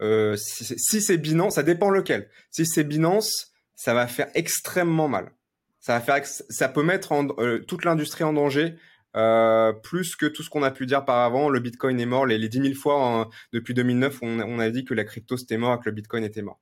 [0.01, 2.29] Euh, si, c'est Binance, ça dépend lequel.
[2.51, 5.31] Si c'est Binance, ça va faire extrêmement mal.
[5.79, 8.75] Ça va faire, ça peut mettre euh, toute l'industrie en danger
[9.15, 12.25] euh, plus que tout ce qu'on a pu dire par avant, le Bitcoin est mort.
[12.25, 15.57] Les, les 10 000 fois depuis 2009, on, on, a dit que la crypto c'était
[15.57, 16.59] mort, que le Bitcoin était mort.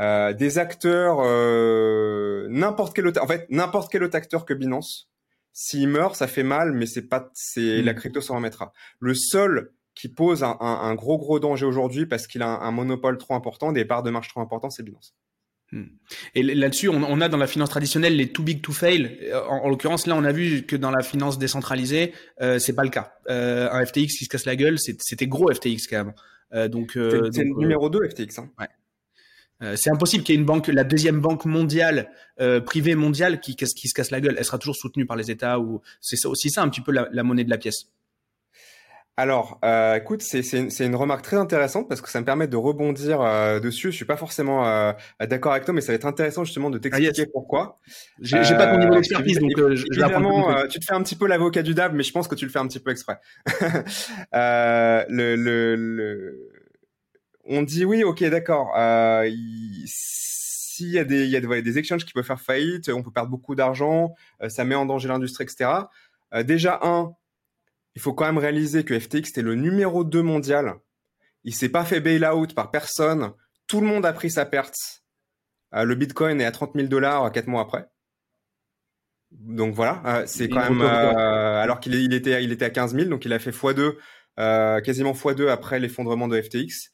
[0.00, 5.08] Euh, des acteurs, euh, n'importe quel autre, en fait, n'importe quel autre acteur que Binance,
[5.52, 7.96] s'il meurt, ça fait mal, mais c'est pas, c'est la mm.
[7.96, 8.72] crypto s'en remettra.
[8.98, 12.60] Le seul qui pose un, un, un gros gros danger aujourd'hui parce qu'il a un,
[12.60, 15.14] un, monopole trop important, des parts de marge trop importantes, c'est Binance.
[15.72, 15.84] Hmm.
[16.34, 19.18] Et là-dessus, on, a dans la finance traditionnelle les too big to fail.
[19.48, 22.90] En, l'occurrence, là, on a vu que dans la finance décentralisée, euh, c'est pas le
[22.90, 23.14] cas.
[23.28, 26.14] Euh, un FTX qui se casse la gueule, c'était gros FTX quand même.
[26.52, 28.38] Euh, donc, euh, c'est le numéro 2 FTX.
[28.38, 28.50] Hein.
[28.60, 29.76] Ouais.
[29.76, 32.10] c'est impossible qu'il y ait une banque, la deuxième banque mondiale,
[32.66, 34.36] privée mondiale, qui, qui, se casse la gueule.
[34.38, 37.22] Elle sera toujours soutenue par les États ou c'est aussi ça un petit peu la
[37.22, 37.88] monnaie de la pièce.
[39.16, 42.56] Alors, euh, écoute, c'est une, une, remarque très intéressante parce que ça me permet de
[42.56, 43.92] rebondir euh, dessus.
[43.92, 46.78] Je suis pas forcément euh, d'accord avec toi, mais ça va être intéressant justement de
[46.78, 47.78] ah, t'expliquer pourquoi.
[48.20, 51.62] J'ai pas ton niveau d'expertise, donc je, évidemment, tu te fais un petit peu l'avocat
[51.62, 53.20] du DAB, mais je pense que tu le fais un petit peu exprès.
[54.32, 56.50] le, le, le,
[57.44, 58.72] on dit oui, ok, d'accord.
[59.86, 63.04] S'il y a des, il y a des, des exchanges qui peuvent faire faillite, on
[63.04, 64.12] peut perdre beaucoup d'argent,
[64.48, 65.70] ça met en danger l'industrie, etc.
[66.42, 67.14] déjà un
[67.94, 70.74] il faut quand même réaliser que FTX était le numéro 2 mondial.
[71.44, 73.32] Il s'est pas fait bail-out par personne.
[73.66, 74.76] Tout le monde a pris sa perte.
[75.74, 77.86] Euh, le Bitcoin est à 30 000 dollars quatre mois après.
[79.30, 82.94] Donc voilà, euh, c'est quand même euh, alors qu'il il était il était à 15
[82.94, 83.96] 000, donc il a fait x2,
[84.82, 86.92] quasiment x2 après l'effondrement de FTX.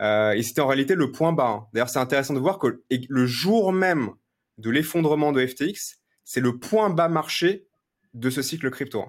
[0.00, 1.48] et c'était en réalité le point bas.
[1.48, 1.66] Hein.
[1.72, 4.10] D'ailleurs, c'est intéressant de voir que le jour même
[4.58, 7.68] de l'effondrement de FTX, c'est le point bas marché
[8.14, 9.04] de ce cycle crypto.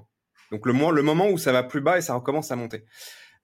[0.51, 2.85] Donc le, le moment où ça va plus bas et ça recommence à monter.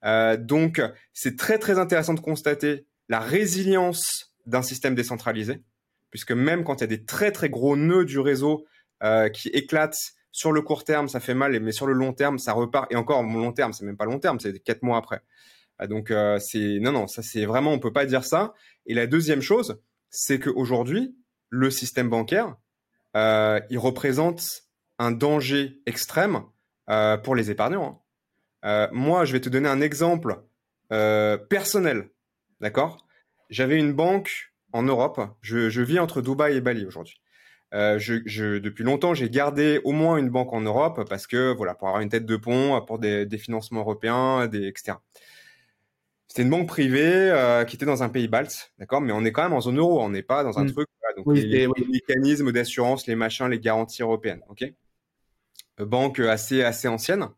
[0.04, 0.80] Euh, donc
[1.12, 5.62] c'est très très intéressant de constater la résilience d'un système décentralisé,
[6.10, 8.66] puisque même quand il y a des très très gros nœuds du réseau
[9.02, 12.38] euh, qui éclatent sur le court terme, ça fait mal, mais sur le long terme,
[12.38, 12.90] ça repart.
[12.92, 15.22] Et encore, mon long terme, c'est même pas long terme, c'est quatre mois après.
[15.80, 18.54] Euh, donc euh, c'est non non, ça c'est vraiment on peut pas dire ça.
[18.86, 21.16] Et la deuxième chose, c'est qu'aujourd'hui
[21.50, 22.56] le système bancaire,
[23.16, 24.64] euh, il représente
[24.98, 26.42] un danger extrême
[26.90, 28.02] euh, pour les épargnants.
[28.62, 28.68] Hein.
[28.68, 30.42] Euh, moi, je vais te donner un exemple
[30.92, 32.10] euh, personnel,
[32.60, 33.06] d'accord?
[33.48, 35.20] J'avais une banque en Europe.
[35.40, 37.20] Je, je, vis entre Dubaï et Bali aujourd'hui.
[37.72, 41.74] Je, je, depuis longtemps, j'ai gardé au moins une banque en Europe parce que voilà,
[41.74, 44.98] pour avoir une tête de pont, pour des, des financements européens, des etc.
[46.28, 49.42] C'était une banque privée qui était dans un pays balte, d'accord, mais on est quand
[49.42, 50.72] même en zone euro, on n'est pas dans un mmh.
[50.72, 50.88] truc.
[51.00, 54.72] Voilà, donc les, les, mécanismes d'assurance, les machins, les garanties européennes, ok?
[55.80, 57.28] Euh, banque assez assez ancienne.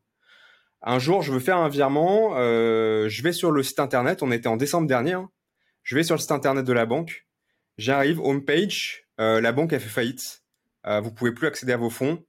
[0.82, 4.30] Un jour, je veux faire un virement, euh, je vais sur le site internet, on
[4.30, 5.30] était en décembre dernier, hein.
[5.82, 7.26] je vais sur le site internet de la banque,
[7.78, 10.44] j'arrive, homepage, euh, la banque a fait faillite,
[10.86, 12.24] euh, vous pouvez plus accéder à vos fonds,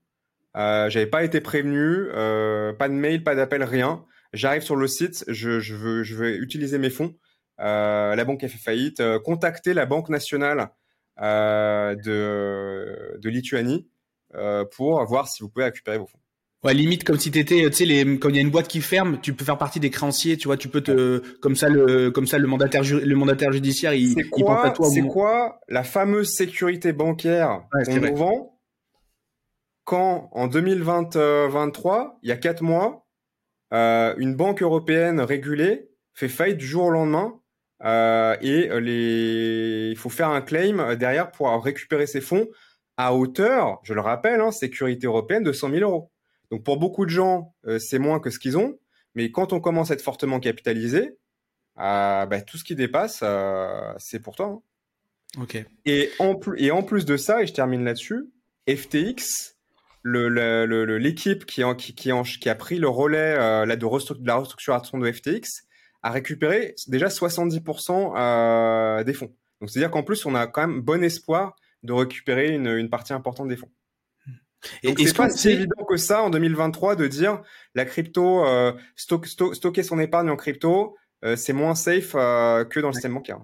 [0.56, 4.04] euh, j'avais pas été prévenu, euh, pas de mail, pas d'appel, rien.
[4.32, 7.14] J'arrive sur le site, je, je, veux, je veux utiliser mes fonds,
[7.58, 10.70] la banque a fait faillite, contacter la banque nationale
[11.18, 11.96] de,
[13.18, 13.97] de Lituanie, euh,
[14.76, 16.18] pour voir si vous pouvez récupérer vos fonds.
[16.64, 18.80] Ouais, limite comme si t'étais, tu sais, les, quand il y a une boîte qui
[18.80, 22.10] ferme, tu peux faire partie des créanciers, tu vois, tu peux te, comme ça le,
[22.10, 24.88] comme ça le mandataire, le mandataire judiciaire, il, il pense à toi.
[24.90, 28.58] C'est quoi la fameuse sécurité bancaire qu'on nous vend
[29.88, 33.06] quand en 2023, il y a quatre mois,
[33.72, 37.40] euh, une banque européenne régulée fait faillite du jour au lendemain
[37.84, 39.88] euh, et les...
[39.90, 42.48] il faut faire un claim derrière pour récupérer ces fonds
[42.98, 46.10] à hauteur, je le rappelle, hein, sécurité européenne de 100 000 euros.
[46.50, 48.78] Donc pour beaucoup de gens, c'est moins que ce qu'ils ont,
[49.14, 51.16] mais quand on commence à être fortement capitalisé,
[51.76, 53.22] bah, tout ce qui dépasse,
[53.98, 54.46] c'est pour toi.
[54.46, 54.62] Hein.
[55.84, 58.30] Et en, plus, et en plus de ça, et je termine là-dessus,
[58.68, 59.56] FTX,
[60.04, 65.10] l'équipe qui, qui, qui, a pris le relais euh, là, de, de, la restructuration de
[65.10, 65.64] FTX
[66.02, 69.34] a récupéré déjà 70% euh, des fonds.
[69.60, 73.12] Donc c'est-à-dire qu'en plus, on a quand même bon espoir de récupérer une, une partie
[73.12, 73.70] importante des fonds.
[74.82, 77.42] Et c'est pas si évident que ça en 2023 de dire
[77.74, 82.88] la crypto, euh, stocker son épargne en crypto, euh, c'est moins safe euh, que dans
[82.88, 83.38] le système bancaire.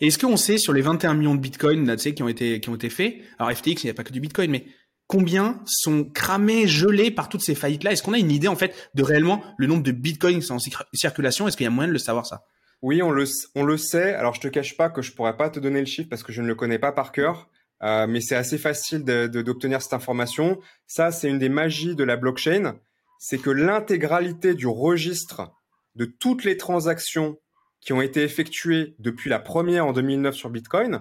[0.00, 2.28] Et est-ce qu'on sait sur les 21 millions de bitcoins là, tu sais, qui ont
[2.28, 4.66] été qui ont été faits, alors FTX, il n'y a pas que du bitcoin, mais
[5.06, 8.56] combien sont cramés, gelés par toutes ces faillites là Est-ce qu'on a une idée en
[8.56, 10.58] fait de réellement le nombre de bitcoins en
[10.94, 11.48] circulation?
[11.48, 12.44] Est-ce qu'il y a moyen de le savoir ça?
[12.84, 14.12] Oui, on le on le sait.
[14.12, 16.32] Alors je te cache pas que je pourrais pas te donner le chiffre parce que
[16.32, 17.48] je ne le connais pas par cœur.
[17.82, 20.60] Euh, mais c'est assez facile d'obtenir cette information.
[20.86, 22.78] Ça, c'est une des magies de la blockchain,
[23.18, 25.50] c'est que l'intégralité du registre
[25.94, 27.38] de toutes les transactions
[27.80, 31.00] qui ont été effectuées depuis la première en 2009 sur Bitcoin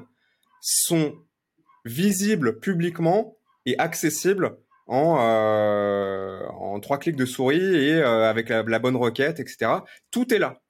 [0.61, 1.15] sont
[1.83, 8.79] visibles publiquement et accessibles en, euh, en trois clics de souris et euh, avec la,
[8.79, 9.69] bonne requête, etc.
[10.11, 10.62] Tout est là.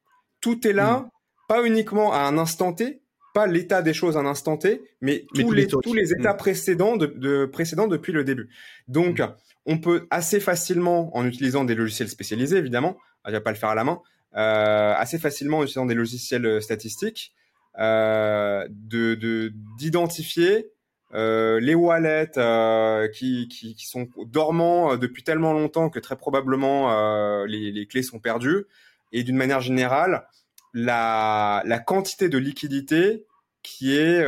[0.44, 1.10] Tout est là, mm.
[1.48, 3.02] pas uniquement à un instant T,
[3.34, 6.38] pas l'état des choses à un instant T, mais, tous, les, tous les états mm.
[6.38, 8.50] précédents, de, précédents depuis le début.
[8.88, 9.34] Donc, mm.
[9.66, 13.70] on peut assez facilement, en utilisant des logiciels spécialisés, évidemment, je vais pas le faire
[13.70, 14.02] à la main,
[14.36, 17.34] euh, assez facilement en utilisant des logiciels euh, statistiques,
[17.80, 20.68] euh, de d'identifier
[21.16, 27.46] euh, les wallets euh, qui, qui, qui, sont dormants depuis tellement longtemps que très probablement
[27.46, 28.66] les, les, clés sont perdues,
[29.14, 30.28] et d'une manière générale,
[30.74, 33.26] la, la quantité de liquidité
[33.62, 34.26] qui est,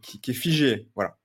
[0.00, 0.88] qui, qui est figée.
[0.94, 1.16] Voilà.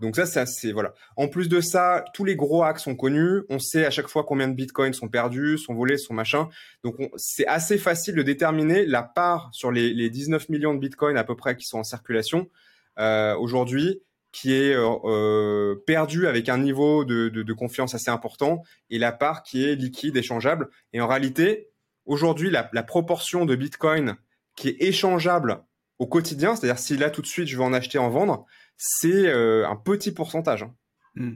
[0.00, 0.92] Donc ça, c'est voilà.
[1.16, 3.42] En plus de ça, tous les gros hacks sont connus.
[3.48, 6.48] On sait à chaque fois combien de bitcoins sont perdus, sont volés, sont machin.
[6.82, 11.16] Donc c'est assez facile de déterminer la part sur les, les 19 millions de bitcoins
[11.16, 12.50] à peu près qui sont en circulation
[12.98, 18.10] euh, aujourd'hui, qui est euh, euh, perdu avec un niveau de, de, de, confiance assez
[18.10, 20.68] important, et la part qui est liquide, échangeable.
[20.92, 21.70] Et en réalité,
[22.06, 24.16] aujourd'hui, la, la proportion de bitcoin
[24.56, 25.64] qui est échangeable
[25.98, 29.28] au quotidien, c'est-à-dire si là tout de suite je veux en acheter, en vendre, c'est
[29.28, 30.64] euh, un petit pourcentage.
[30.64, 30.74] Hein.
[31.14, 31.34] Hmm.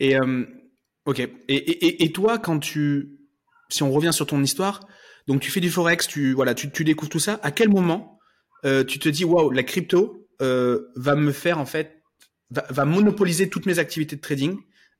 [0.00, 0.44] Et euh,
[1.04, 1.20] ok.
[1.20, 3.18] Et, et, et, toi, quand tu,
[3.68, 4.86] si on revient sur ton histoire,
[5.26, 7.38] donc tu fais du forex, tu voilà, tu, tu découvres tout ça.
[7.42, 8.18] À quel moment
[8.64, 12.02] euh, tu te dis waouh, la crypto euh, va me faire en fait,
[12.50, 14.58] va, va, monopoliser toutes mes activités de trading.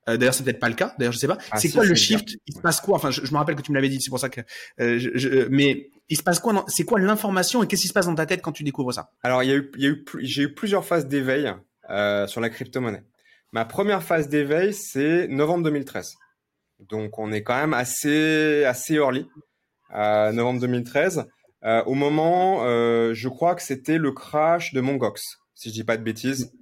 [0.09, 0.95] Euh, D'ailleurs, c'est peut-être pas le cas.
[0.99, 1.39] D'ailleurs, je sais pas.
[1.51, 2.37] Ah, c'est quoi le shift?
[2.47, 2.97] Il se passe quoi?
[2.97, 4.01] Enfin, je, je, me rappelle que tu me l'avais dit.
[4.01, 4.41] C'est pour ça que.
[4.81, 7.93] Euh, je, je, mais il se passe quoi C'est quoi l'information et qu'est-ce qui se
[7.93, 9.11] passe dans ta tête quand tu découvres ça?
[9.23, 11.53] Alors, il y a eu, il y a eu, j'ai eu plusieurs phases d'éveil
[11.91, 13.05] euh, sur la crypto-monnaie.
[13.53, 16.15] Ma première phase d'éveil, c'est novembre 2013.
[16.81, 19.27] Donc, on est quand même assez, assez early.
[19.95, 21.27] Euh, novembre 2013.
[21.65, 25.85] Euh, au moment, euh, je crois que c'était le crash de Mongox, si je dis
[25.85, 26.53] pas de bêtises.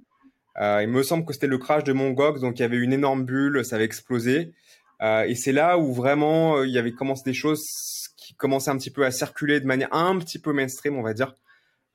[0.59, 2.93] Euh, il me semble que c'était le crash de Mongox, donc il y avait une
[2.93, 4.53] énorme bulle, ça avait explosé.
[5.01, 8.77] Euh, et c'est là où vraiment il y avait commencé des choses qui commençait un
[8.77, 11.35] petit peu à circuler de manière un petit peu mainstream, on va dire.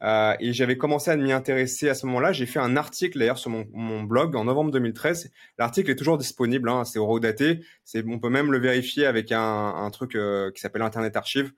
[0.02, 2.32] Euh, et j'avais commencé à m'y intéresser à ce moment-là.
[2.32, 5.30] J'ai fait un article d'ailleurs sur mon, mon, blog en novembre 2013.
[5.58, 7.60] L'article est toujours disponible, hein, c'est eurodaté.
[7.84, 11.52] C'est, on peut même le vérifier avec un, un truc euh, qui s'appelle Internet Archive.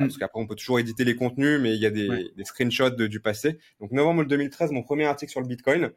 [0.00, 0.08] Euh, mm.
[0.08, 2.90] Parce qu'après, on peut toujours éditer les contenus, mais il y a des, des screenshots
[2.90, 3.58] de, du passé.
[3.80, 5.90] Donc, novembre 2013, mon premier article sur le Bitcoin,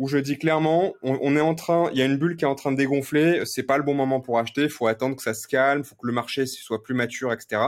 [0.00, 2.48] où je dis clairement, on, est en train, il y a une bulle qui est
[2.48, 3.42] en train de dégonfler.
[3.44, 4.62] C'est pas le bon moment pour acheter.
[4.62, 7.34] Il faut attendre que ça se calme, il faut que le marché soit plus mature,
[7.34, 7.60] etc.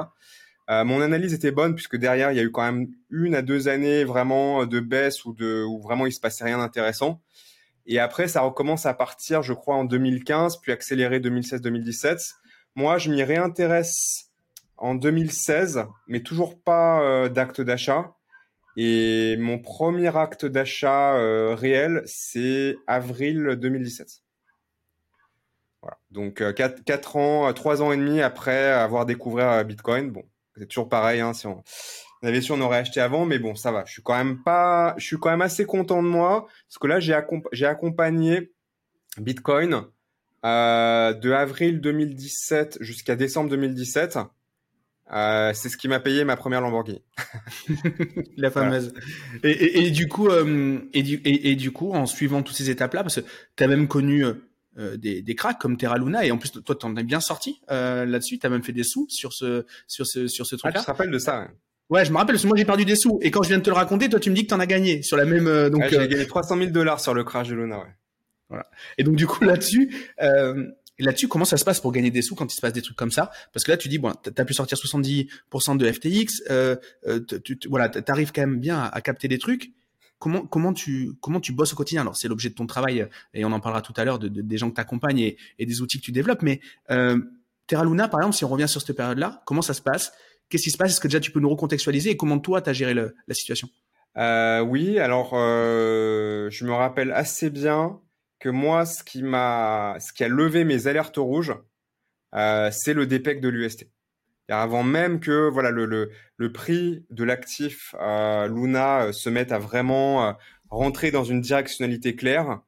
[0.71, 3.43] Euh, mon analyse était bonne puisque derrière il y a eu quand même une à
[3.43, 7.21] deux années vraiment de baisse ou de où vraiment il se passait rien d'intéressant.
[7.85, 12.33] Et après ça recommence à partir, je crois, en 2015, puis accélérer 2016-2017.
[12.77, 14.31] Moi, je m'y réintéresse
[14.79, 18.15] en 2016, mais toujours pas euh, d'acte d'achat.
[18.77, 24.23] Et mon premier acte d'achat euh, réel, c'est avril 2017.
[25.83, 25.99] Voilà.
[26.11, 30.11] Donc 4, 4 ans, 3 ans et demi après avoir découvert Bitcoin.
[30.11, 30.25] Bon,
[30.57, 31.21] c'est toujours pareil.
[31.21, 31.63] Hein, si on,
[32.23, 33.85] avait su, on aurait acheté avant, mais bon, ça va.
[33.87, 36.87] Je suis quand même pas, je suis quand même assez content de moi parce que
[36.87, 37.19] là, j'ai
[37.53, 38.53] j'ai accompagné
[39.19, 39.83] Bitcoin
[40.45, 44.19] euh, de avril 2017 jusqu'à décembre 2017.
[45.13, 47.03] Euh, c'est ce qui m'a payé ma première Lamborghini.
[48.37, 48.95] la fameuse.
[49.43, 52.71] Et, et, et, du coup, euh, et, du, et, du coup, en suivant toutes ces
[52.71, 54.35] étapes-là, parce que tu as même connu euh,
[54.79, 57.61] euh, des, des cracks comme Terra Luna et en plus toi en es bien sorti
[57.71, 60.73] euh, là-dessus, tu as même fait des sous sur ce sur ce sur ce truc-là.
[60.77, 61.49] Ah, tu te rappelles de ça
[61.91, 63.59] Ouais, je me rappelle parce que moi j'ai perdu des sous et quand je viens
[63.59, 65.27] de te le raconter, toi tu me dis que tu en as gagné sur la
[65.27, 65.47] même.
[65.47, 67.81] Euh, donc j'ai gagné 300 000 dollars sur le crash de Luna.
[67.81, 67.95] Ouais.
[68.49, 68.65] Voilà.
[68.97, 70.69] Et donc du coup là-dessus, euh,
[71.03, 72.97] là-dessus, comment ça se passe pour gagner des sous quand il se passe des trucs
[72.97, 73.31] comme ça?
[73.53, 77.59] Parce que là, tu dis bon, t'as pu sortir 70% de FTX, euh, euh, tu,
[77.69, 79.73] voilà, t'arrives quand même bien à, capter des trucs.
[80.19, 82.03] Comment comment tu comment tu bosses au quotidien?
[82.03, 84.57] Alors c'est l'objet de ton travail et on en parlera tout à l'heure de, des
[84.57, 86.43] gens que t'accompagnes et, et des outils que tu développes.
[86.43, 86.61] Mais
[86.91, 87.19] euh,
[87.67, 90.13] Terra Luna, par exemple, si on revient sur cette période-là, comment ça se passe?
[90.49, 90.93] Qu'est-ce qui se passe?
[90.93, 92.11] Est-ce que déjà tu peux nous recontextualiser?
[92.11, 93.69] Et comment toi t'as géré le, la situation?
[94.19, 97.99] Euh, Oui, alors euh, je me rappelle assez bien
[98.43, 101.55] que moi, ce qui m'a, ce qui a levé mes alertes rouges,
[102.35, 103.89] euh, c'est le DPEC de l'UST.
[104.49, 109.53] Avant même que voilà le, le, le prix de l'actif euh, Luna euh, se mette
[109.53, 110.37] à vraiment
[110.71, 112.61] rentrer dans une directionnalité claire,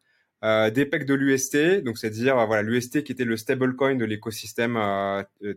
[0.42, 4.74] DPEC de l'UST, donc c'est-à-dire voilà l'UST qui était le stablecoin de l'écosystème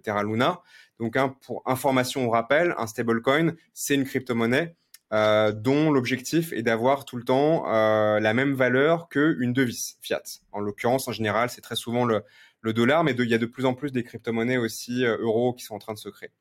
[0.01, 0.61] Terra Luna.
[0.99, 4.75] Donc hein, pour information au rappel, un stablecoin c'est une crypto-monnaie
[5.13, 10.21] euh, dont l'objectif est d'avoir tout le temps euh, la même valeur qu'une devise fiat.
[10.51, 12.23] En l'occurrence, en général, c'est très souvent le,
[12.61, 15.53] le dollar, mais il y a de plus en plus des crypto-monnaies aussi euh, euros
[15.53, 16.31] qui sont en train de se créer.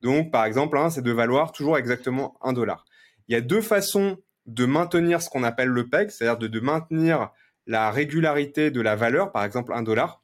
[0.00, 2.84] Donc, par exemple, hein, c'est de valoir toujours exactement un dollar.
[3.28, 6.60] Il y a deux façons de maintenir ce qu'on appelle le PEG, c'est-à-dire de, de,
[6.60, 7.30] maintenir
[7.66, 10.22] la régularité de la valeur, par exemple un dollar.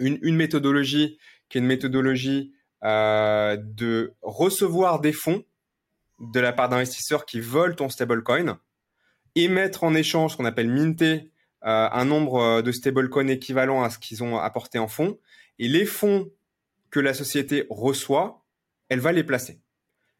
[0.00, 2.52] Une, une méthodologie qui est une méthodologie
[2.84, 5.44] euh, de recevoir des fonds
[6.20, 8.58] de la part d'investisseurs qui veulent ton stablecoin
[9.34, 11.30] et mettre en échange ce qu'on appelle minter
[11.64, 15.18] euh, un nombre euh, de stablecoins équivalent à ce qu'ils ont apporté en fonds.
[15.58, 16.30] Et les fonds
[16.90, 18.44] que la société reçoit,
[18.88, 19.60] elle va les placer.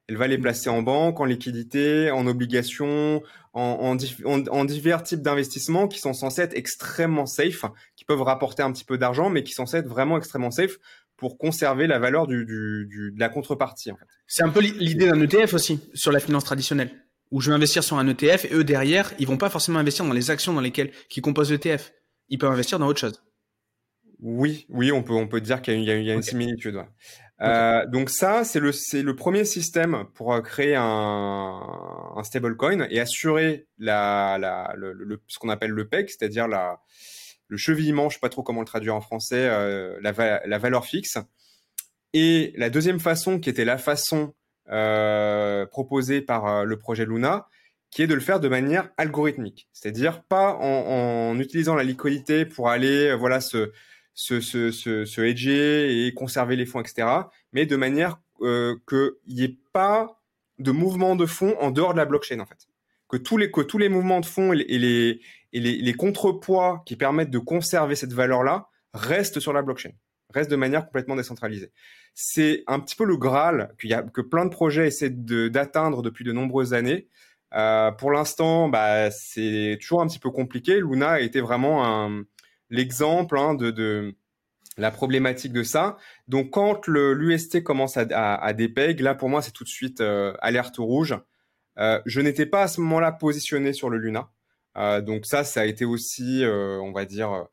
[0.08, 3.22] Elle va les placer en banque, en liquidité, en obligations,
[3.54, 7.64] en, en divers types d'investissements qui sont censés être extrêmement safe,
[7.96, 10.76] qui peuvent rapporter un petit peu d'argent, mais qui sont censés être vraiment extrêmement safe
[11.24, 13.90] pour conserver la valeur du, du, de la contrepartie.
[13.90, 14.04] En fait.
[14.26, 16.90] C'est un peu l'idée d'un ETF aussi sur la finance traditionnelle,
[17.30, 20.04] où je vais investir sur un ETF et eux derrière, ils vont pas forcément investir
[20.04, 21.94] dans les actions dans lesquelles qui composent l'ETF.
[22.28, 23.22] Ils peuvent investir dans autre chose.
[24.20, 26.78] Oui, oui, on peut on peut dire qu'il y a, il y a une similitude.
[27.40, 31.62] Euh, donc ça, c'est le c'est le premier système pour euh, créer un,
[32.16, 36.80] un stablecoin et assurer la, la le, ce qu'on appelle le PEG, c'est-à-dire la
[37.54, 41.18] le chevillement, je sais pas trop comment le traduire en français, euh, la, valeur fixe.
[42.12, 44.34] Et la deuxième façon, qui était la façon
[44.70, 47.46] euh, proposée par euh, le projet Luna,
[47.90, 52.68] qui est de le faire de manière algorithmique, c'est-à-dire pas en, utilisant la liquidité pour
[52.68, 53.72] aller voilà se
[54.14, 57.06] se, se, se, se hedger et conserver les fonds, etc.,
[57.52, 60.20] mais de manière euh, qu'il n'y ait pas
[60.58, 62.66] de mouvement de fonds en dehors de la blockchain, en fait.
[63.08, 65.20] Que tous les, que tous les mouvements de fonds et les,
[65.54, 69.92] et les, les contrepoids qui permettent de conserver cette valeur-là restent sur la blockchain,
[70.34, 71.72] restent de manière complètement décentralisée.
[72.12, 76.02] C'est un petit peu le Graal qu'il y a, que plein de projets essaient d'atteindre
[76.02, 77.08] depuis de nombreuses années.
[77.54, 80.80] Euh, pour l'instant, bah, c'est toujours un petit peu compliqué.
[80.80, 82.10] Luna a été vraiment
[82.68, 84.14] l'exemple hein, de, de,
[84.76, 85.96] la problématique de ça.
[86.28, 90.00] Donc, quand l'UST commence à, à, à dépeg, là, pour moi, c'est tout de suite
[90.00, 91.16] euh, alerte rouge.
[91.78, 94.30] Euh, je n'étais pas à ce moment-là positionné sur le Luna.
[94.76, 97.46] Euh, donc ça, ça a été aussi, euh, on va dire,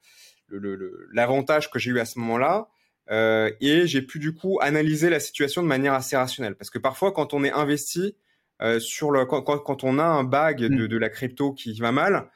[1.14, 2.68] l'avantage que j'ai eu à ce moment-là.
[3.10, 6.56] Euh, et j'ai pu du coup analyser la situation de manière assez rationnelle.
[6.56, 8.16] Parce que parfois, quand on est investi
[8.78, 10.88] sur le, quand, quand, on a un bag de, mm.
[10.88, 12.30] de, la crypto qui va mal,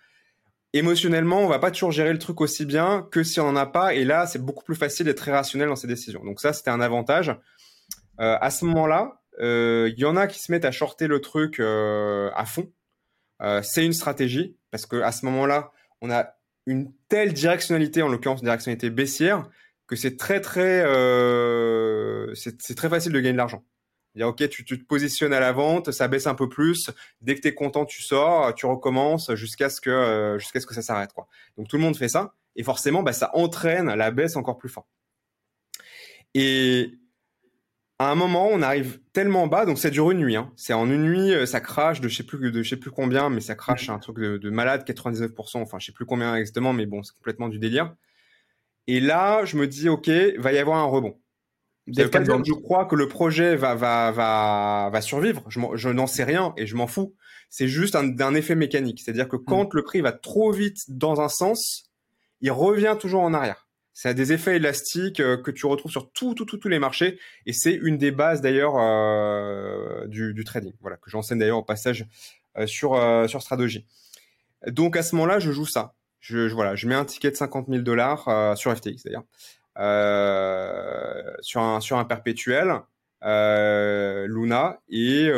[0.74, 3.68] émotionnellement, on va pas toujours gérer le truc aussi bien que si on en a
[3.68, 3.94] pas.
[3.94, 6.24] Et là, c'est beaucoup plus facile d'être très rationnel dans ses décisions.
[6.26, 7.30] Donc ça, c'était un avantage.
[8.20, 11.60] Euh, à ce moment-là, il y en a qui se mettent à shorter le truc
[11.60, 12.72] à fond.
[13.62, 15.72] C'est une stratégie parce que à ce moment-là,
[16.02, 19.48] on a une telle directionnalité, en l'occurrence une directionnalité baissière,
[19.88, 23.64] que c'est très très euh, c'est très facile de gagner de l'argent.
[24.16, 26.90] Dire ok, tu, tu, te positionnes à la vente, ça baisse un peu plus.
[27.22, 30.66] Dès que tu es content, tu sors, tu recommences jusqu'à ce que euh, jusqu'à ce
[30.66, 31.28] que ça s'arrête quoi.
[31.58, 34.70] Donc tout le monde fait ça et forcément, bah, ça entraîne la baisse encore plus
[34.70, 34.88] fort.
[36.34, 36.98] Et
[37.98, 40.36] à un moment, on arrive tellement bas, donc ça dure une nuit.
[40.36, 40.52] Hein.
[40.58, 42.92] C'est en une nuit, euh, ça crache de je sais plus de je sais plus
[42.92, 45.62] combien, mais ça crache un truc de, de, malade, 99%.
[45.62, 47.96] Enfin, je sais plus combien exactement, mais bon, c'est complètement du délire.
[48.88, 51.18] Et là, je me dis, ok, va y avoir un rebond.
[51.88, 55.44] je crois que le projet va va va va survivre.
[55.48, 57.16] Je, je n'en sais rien et je m'en fous.
[57.50, 59.78] C'est juste un, un, effet mécanique, c'est-à-dire que quand mm.
[59.78, 61.90] le prix va trop vite dans un sens,
[62.42, 63.65] il revient toujours en arrière.
[63.96, 66.80] Ça a des effets élastiques euh, que tu retrouves sur tous tout, tout, tous les
[66.80, 70.74] marchés et c'est une des bases d'ailleurs euh, du, trading.
[70.82, 72.06] Voilà que j'enseigne d'ailleurs au passage
[72.58, 73.40] euh, sur euh, sur.
[74.68, 75.96] Donc à ce moment-là, je joue ça.
[76.20, 79.24] Je, voilà, je mets un ticket de 50 000 dollars sur FTX d'ailleurs
[81.42, 82.82] sur un sur un perpétuel
[83.22, 85.30] Luna, et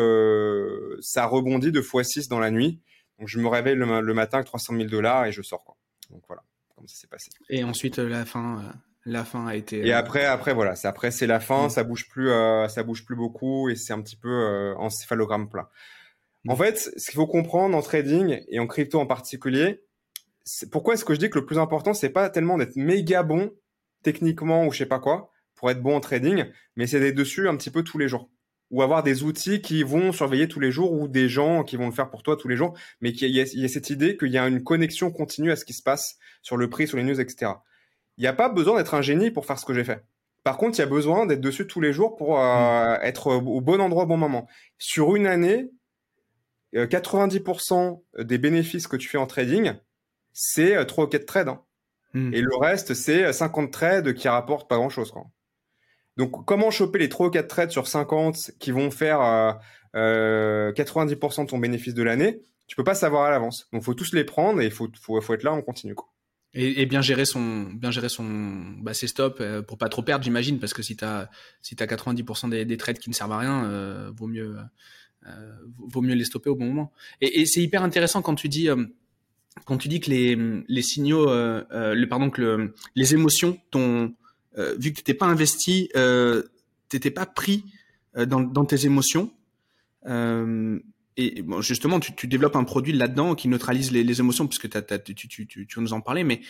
[0.99, 2.81] ça rebondit de x6 dans la nuit.
[3.19, 5.63] Donc je me réveille le, matin avec 300 000 dollars et je sors.
[5.63, 5.75] Quoi.
[6.09, 6.41] Donc voilà
[6.77, 7.29] comment ça s'est passé.
[7.49, 8.61] Et ensuite la fin,
[9.05, 9.85] la fin a été.
[9.85, 11.69] Et après, après voilà, c'est après c'est la fin, mm.
[11.71, 12.29] ça bouge plus,
[12.69, 15.69] ça bouge plus beaucoup et c'est un petit peu encéphalogramme plat.
[16.47, 19.83] En fait, ce qu'il faut comprendre en trading et en crypto en particulier,
[20.71, 23.51] pourquoi est-ce que je dis que le plus important, c'est pas tellement d'être méga bon
[24.03, 27.49] techniquement ou je sais pas quoi pour être bon en trading, mais c'est d'être dessus
[27.49, 28.29] un petit peu tous les jours
[28.69, 31.85] ou avoir des outils qui vont surveiller tous les jours ou des gens qui vont
[31.85, 34.37] le faire pour toi tous les jours, mais qu'il y, a cette idée qu'il y
[34.37, 36.17] a une connexion continue à ce qui se passe
[36.47, 37.51] sur le prix, sur les news, etc.
[38.17, 40.05] Il n'y a pas besoin d'être un génie pour faire ce que j'ai fait.
[40.45, 42.99] Par contre, il y a besoin d'être dessus tous les jours pour euh, mm.
[43.03, 44.47] être au bon endroit au bon moment.
[44.77, 45.69] Sur une année,
[46.73, 49.73] 90% euh, des bénéfices que tu fais en trading,
[50.31, 51.49] c'est 3 ou 4 trades.
[51.49, 51.61] Hein.
[52.13, 52.33] Hmm.
[52.33, 55.13] Et le reste, c'est 50 trades qui rapportent pas grand-chose.
[56.15, 59.59] Donc, comment choper les 3 ou 4 trades sur 50 qui vont faire 90%
[59.95, 62.41] euh, euh, de ton bénéfice de l'année?
[62.67, 63.67] Tu peux pas savoir à l'avance.
[63.73, 65.95] Donc, faut tous les prendre et il faut, faut, faut, être là, on continue.
[65.95, 66.07] Quoi.
[66.53, 68.25] Et, bien gérer son, bien gérer son,
[68.81, 71.29] bah, ses stops pour pas trop perdre, j'imagine, parce que si tu as,
[71.61, 74.55] si as 90% des, des, trades qui ne servent à rien, vaut mieux,
[75.27, 76.91] euh, vaut mieux les stopper au bon moment.
[77.21, 78.85] Et, c'est hyper intéressant quand tu dis euh,
[79.65, 80.37] quand tu dis que les,
[80.67, 84.13] les signaux, euh, le, pardon, que les émotions, ton,
[84.55, 86.43] vu que tu n'étais pas investi, euh,
[86.89, 87.65] t'étais pas pris
[88.15, 89.31] dans, dans, tes émotions.
[91.17, 95.67] Et justement, tu, développes un produit là-dedans qui neutralise les, émotions, puisque tu, tu, tu,
[95.67, 96.23] tu, nous en parler.
[96.23, 96.41] Mais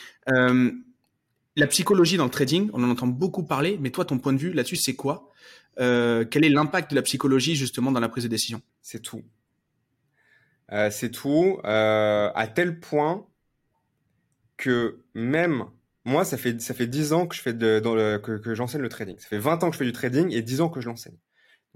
[1.57, 3.77] la psychologie dans le trading, on en entend beaucoup parler.
[3.81, 5.31] Mais toi, ton point de vue là-dessus, c'est quoi?
[5.79, 8.61] Euh, quel est l'impact de la psychologie justement dans la prise de décision?
[8.81, 9.23] C'est tout.
[10.71, 13.25] Euh, c'est tout, euh, à tel point
[14.57, 15.65] que même
[16.05, 19.17] moi, ça fait ça fait 10 ans que je fais que j'enseigne le trading.
[19.17, 21.17] Ça fait 20 ans que je fais du trading et 10 ans que je l'enseigne.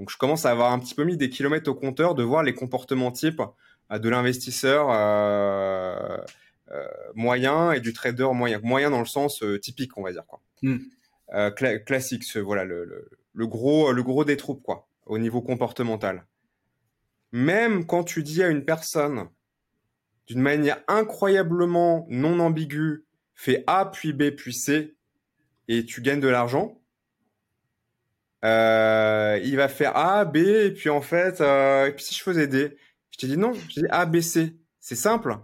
[0.01, 2.41] Donc je commence à avoir un petit peu mis des kilomètres au compteur de voir
[2.41, 3.43] les comportements types
[3.91, 4.87] de l'investisseur
[7.13, 8.59] moyen et du trader moyen.
[8.63, 10.41] Moyen dans le sens typique, on va dire quoi.
[10.63, 10.79] Hmm.
[11.85, 16.25] classique, voilà le, le gros, le gros des troupes, quoi, au niveau comportemental.
[17.31, 19.29] Même quand tu dis à une personne,
[20.25, 24.95] d'une manière incroyablement non ambiguë, fais A puis B puis C
[25.67, 26.80] et tu gagnes de l'argent,
[28.43, 32.23] euh, il va faire A, B et puis en fait, euh, et puis si je
[32.23, 32.77] faisais D,
[33.11, 34.55] je t'ai dit non, je dis A, B, C.
[34.79, 35.37] C'est simple.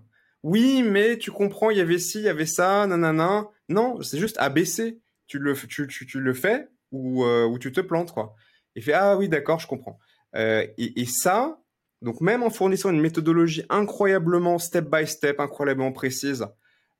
[0.44, 3.48] Oui, mais tu comprends, il y avait ci, il y avait ça, nanana.
[3.70, 5.00] Non, c'est juste A, B, C.
[5.28, 8.36] Tu le, tu, tu, tu le fais, où, euh, où tu te plantes, quoi.
[8.76, 10.00] Et fait ah oui d'accord, je comprends.
[10.36, 11.60] Et, et, ça,
[12.04, 16.46] donc même en fournissant une méthodologie incroyablement step by step, incroyablement précise,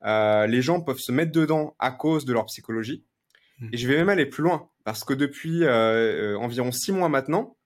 [0.04, 3.06] les gens peuvent se mettre dedans à cause de leur psychologie.
[3.60, 3.70] Mmh.
[3.74, 7.10] Et je vais même aller plus loin parce que depuis euh, euh environ six mois
[7.10, 7.58] maintenant,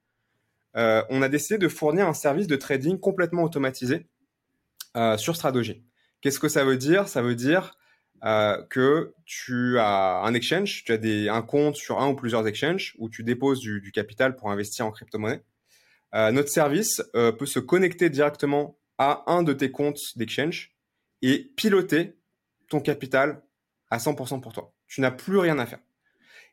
[0.75, 4.07] euh, on a décidé de fournir un service de trading complètement automatisé
[5.17, 5.83] sur Strategy.
[6.21, 7.07] Qu'est-ce que ça veut dire?
[7.07, 7.77] Ça veut dire
[8.23, 13.07] que tu as un exchange, tu as un compte sur un ou plusieurs exchanges où
[13.07, 15.43] tu déposes du, capital pour investir en crypto-monnaie.
[16.13, 20.75] Notre service peut se connecter directement à un de tes comptes d'exchange
[21.21, 22.17] et piloter
[22.67, 23.43] ton capital
[23.91, 24.73] à 100% pour toi.
[24.87, 25.79] Tu n'as plus rien à faire.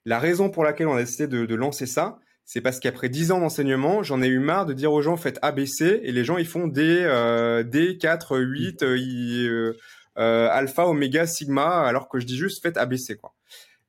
[0.04, 3.40] La raison pour laquelle on a décidé de, lancer ça, c'est parce qu'après 10 ans
[3.40, 6.46] d'enseignement, j'en ai eu marre de dire aux gens faites ABC et les gens ils
[6.46, 9.74] font D, euh, D 4, 8, ils,
[10.18, 13.34] euh, alpha, oméga, sigma, alors que je dis juste faites ABC quoi.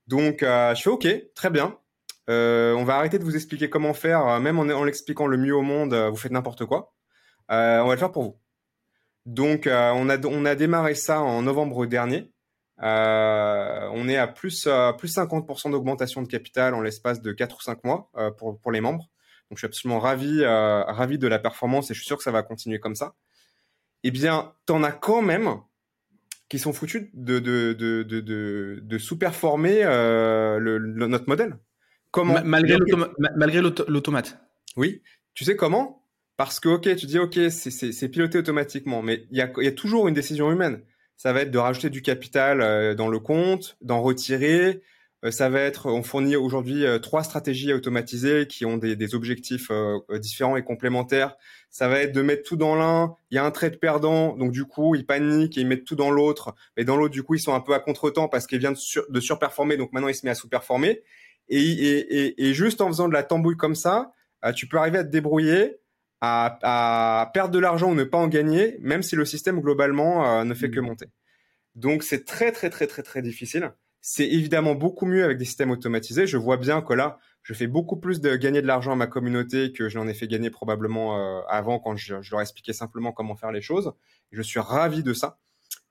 [0.08, 1.78] Donc euh, je fais ok, très bien.
[2.30, 5.64] Euh, on va arrêter de vous expliquer comment faire, même en, l'expliquant le mieux au
[5.64, 6.94] monde, vous faites n'importe quoi.
[7.50, 8.40] on va le faire pour vous.
[9.26, 12.32] Donc on a on a démarré ça en novembre dernier.
[12.82, 14.68] On est à plus
[14.98, 18.82] plus 50% d'augmentation de capital en l'espace de 4 ou 5 mois pour pour les
[18.82, 19.10] membres.
[19.50, 22.32] Donc je suis absolument ravi ravi de la performance et je suis sûr que ça
[22.32, 23.16] va continuer comme ça.
[24.04, 25.58] Eh bien, t'en as quand même
[26.50, 31.58] qui sont foutus de, de, de, de, de sous-performer euh, le, notre modèle.
[32.12, 32.76] Comment Malgré
[33.62, 34.40] l'automate.
[34.76, 35.04] Oui.
[35.36, 36.04] Tu sais comment?
[36.38, 39.72] Parce que, ok, tu dis, ok, c'est piloté automatiquement, mais il y a, y a
[39.72, 40.82] toujours une décision humaine.
[41.20, 44.80] Ça va être de rajouter du capital euh, dans le compte, d'en retirer,
[45.26, 49.16] euh, ça va être, on fournit aujourd'hui euh, trois stratégies automatisées qui ont des, des
[49.16, 49.70] objectifs
[50.12, 51.36] différents et complémentaires.
[51.70, 54.38] Ça va être de mettre tout dans l'un, il y a un trait de perdant,
[54.38, 56.56] donc du coup ils paniquent et ils mettent tout dans l'autre.
[56.78, 59.06] Mais dans l'autre, du coup, ils sont un peu à contretemps parce qu'ils viennent de,
[59.10, 61.04] de, surperformer, donc maintenant il se met à sous-performer.
[61.50, 64.14] Et, et, et, juste en faisant de la tambouille comme ça,
[64.56, 65.79] tu peux arriver à te débrouiller,
[66.22, 70.44] à, à perdre de l'argent ou ne pas en gagner, même si le système globalement
[70.44, 70.86] ne fait que mmh.
[70.86, 71.06] monter.
[71.76, 73.74] Donc c'est très très très très très difficile.
[74.02, 76.26] C'est évidemment beaucoup mieux avec des systèmes automatisés.
[76.26, 79.08] Je vois bien que là, je fais beaucoup plus de gagner de l'argent à ma
[79.08, 83.12] communauté que je n'en ai fait gagner probablement avant quand je, je, leur expliquais simplement
[83.12, 83.94] comment faire les choses.
[84.32, 85.40] Je suis ravi de ça.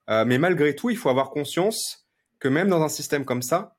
[0.09, 2.09] mais malgré tout, il faut avoir conscience
[2.39, 3.79] que même dans un système comme ça,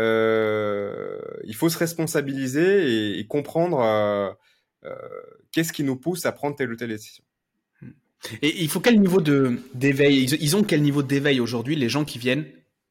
[0.00, 4.34] euh, il faut se responsabiliser et, comprendre euh, euh,
[5.52, 7.24] qu'est-ce qui nous pousse à prendre telle ou telle décision?
[8.42, 12.04] Et il faut quel niveau de d'éveil ils, ont quel niveau d'éveil aujourd'hui les gens
[12.04, 12.46] qui viennent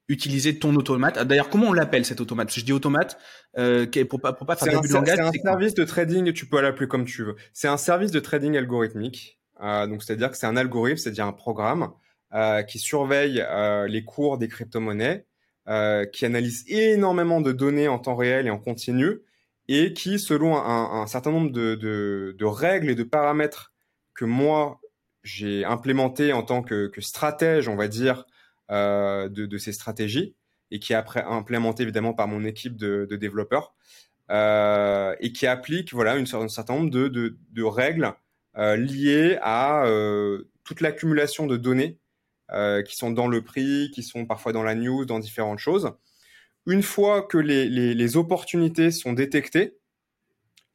[0.07, 1.17] utiliser ton automate?
[1.25, 2.53] D'ailleurs, comment on l'appelle cet automate?
[2.53, 3.17] Je dis automate
[3.57, 5.17] euh, pour pas pour pas faire de langage.
[5.17, 6.33] C'est un service de trading.
[6.33, 7.35] Tu peux l'appeler comme tu veux.
[7.51, 9.39] C'est un service de trading algorithmique.
[9.61, 11.91] Euh, donc, c'est-à-dire que c'est un algorithme, c'est-à-dire un programme
[12.33, 13.43] euh, qui surveille
[13.87, 15.25] les cours des crypto-monnaies
[15.69, 19.19] euh, qui analyse énormément de données en temps réel et en continu,
[19.67, 23.71] et qui, selon un, certain nombre de, règles et de paramètres
[24.13, 24.79] que moi
[25.23, 28.25] j'ai implémenté en tant que, stratège, on va dire,
[28.71, 30.35] euh, de, ces stratégies,
[30.71, 33.73] et qui est après implémenté évidemment par mon équipe de, développeurs,
[34.31, 38.13] euh, et qui applique voilà un certain nombre de, règles
[38.57, 39.85] euh, liées à
[40.63, 41.99] toute l'accumulation de données
[42.85, 45.93] qui sont dans le prix, qui sont parfois dans la news, dans différentes choses.
[46.65, 49.77] Une fois que les, opportunités sont détectées,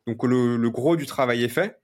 [0.06, 1.80] donc le, gros du travail est fait,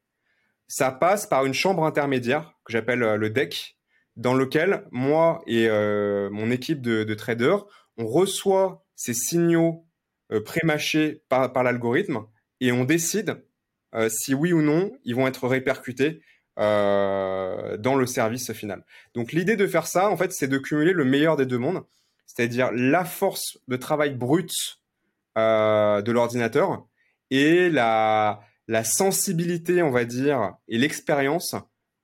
[0.68, 3.78] ça passe par une chambre intermédiaire que j'appelle euh, le deck,
[4.16, 7.64] dans lequel moi et euh, mon équipe de, de, traders,
[7.96, 9.86] on reçoit ces signaux
[10.32, 12.24] euh, prémâchés par, l'algorithme
[12.60, 13.44] et on décide
[14.08, 16.20] si oui ou non ils vont être répercutés
[16.56, 18.84] dans le service final.
[19.14, 21.84] Donc l'idée de faire ça, en fait, c'est de cumuler le meilleur des deux mondes,
[22.26, 24.80] c'est-à-dire la force de travail brute
[25.36, 26.86] euh, de l'ordinateur
[27.30, 28.40] et la,
[28.84, 31.54] sensibilité, on va dire, et l'expérience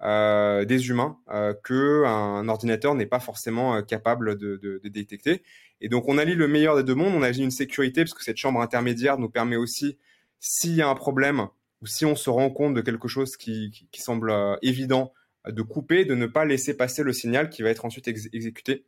[0.03, 2.05] euh, des humains euh, que
[2.49, 5.43] ordinateur n'est pas forcément euh, capable de, détecter.
[5.81, 8.25] Et donc on allie le meilleur des deux mondes, on allie une sécurité parce que
[8.25, 9.99] cette chambre intermédiaire nous permet aussi,
[10.39, 11.49] s'il y a un problème,
[11.83, 15.13] ou si on se rend compte de quelque chose qui, semble évident,
[15.47, 18.85] de couper, de ne pas laisser passer le signal qui va être ensuite ex exécuté.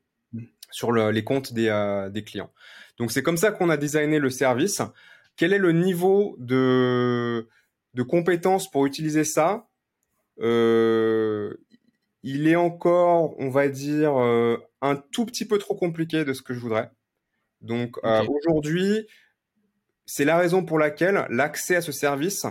[0.71, 2.53] Sur le, les comptes des, euh, des clients.
[2.99, 4.83] Donc c'est comme ça qu'on a designé le service.
[5.37, 7.49] Quel est le niveau de,
[7.95, 9.67] de compétence pour utiliser ça?
[10.41, 11.55] Euh,
[12.25, 16.43] Il est encore, on va dire, euh, un tout petit peu trop compliqué de ce
[16.43, 16.91] que je voudrais.
[17.61, 18.29] Donc okay.
[18.29, 19.09] aujourd'hui,
[20.07, 22.47] c'est la raison pour laquelle l'accès à ce service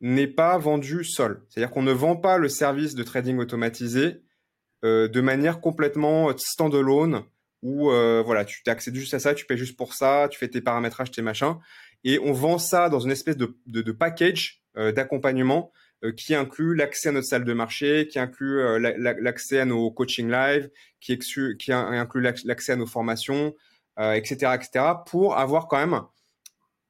[0.00, 1.42] n'est pas vendu seul.
[1.48, 4.22] C'est-à-dire qu'on ne vend pas le service de trading automatisé
[4.82, 7.24] de manière complètement standalone
[7.62, 10.48] où euh, voilà, tu t'accèdes juste à ça, tu payes juste pour ça, tu fais
[10.48, 11.56] tes paramétrages, tes machins,
[12.04, 15.72] et on vend ça dans une espèce de, de, de package euh, d'accompagnement
[16.04, 18.78] euh, qui inclut l'accès à notre salle de marché, qui inclut euh,
[19.20, 20.70] l'accès à nos coaching live,
[21.00, 23.54] qui, qui inclut l'accès à nos formations,
[23.98, 26.00] etc., euh, etc., pour avoir quand même,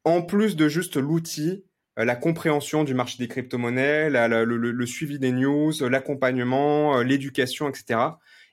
[0.05, 1.67] en plus de juste l'outil, euh,
[1.97, 8.01] la compréhension du marché des crypto-monnaies, le, suivi des news, l'accompagnement, euh, l'éducation, etc.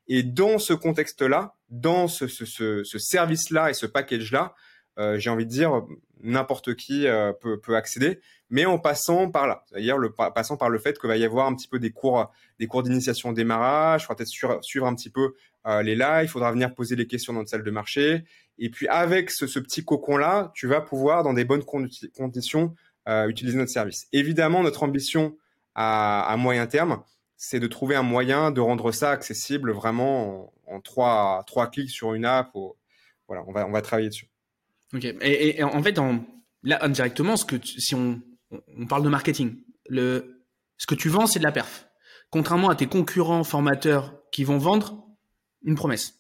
[0.07, 4.55] Et dans ce contexte-là, dans ce, ce, ce, ce service-là et ce package-là,
[4.97, 5.83] euh, j'ai envie de dire,
[6.21, 8.19] n'importe qui euh, peut, accéder,
[8.49, 9.97] mais en passant par là, c'est-à-dire
[10.35, 12.83] passant par le fait qu'il va y avoir un petit peu des cours, des cours
[12.83, 15.35] d'initiation au démarrage, il faudra peut-être suivre, un petit peu
[15.67, 18.23] euh, les lives, il faudra venir poser les questions dans notre salle de marché,
[18.57, 23.57] et puis avec ce, petit cocon-là, tu vas pouvoir, dans des bonnes conditions, euh, utiliser
[23.57, 24.07] notre service.
[24.13, 25.35] Évidemment, notre ambition
[25.75, 27.01] à, moyen terme,
[27.37, 32.13] c'est de trouver un moyen de rendre ça accessible vraiment en, trois, trois clics sur
[32.13, 32.51] une app.
[33.27, 34.29] Voilà, on va, on va travailler dessus.
[34.93, 35.05] Ok.
[35.21, 35.99] Et, en fait,
[36.63, 38.21] là, indirectement, si on,
[38.51, 39.55] on parle de marketing,
[39.89, 41.87] ce que tu vends, c'est de la perf.
[42.29, 45.07] Contrairement à tes concurrents formateurs qui vont vendre
[45.63, 46.19] une promesse.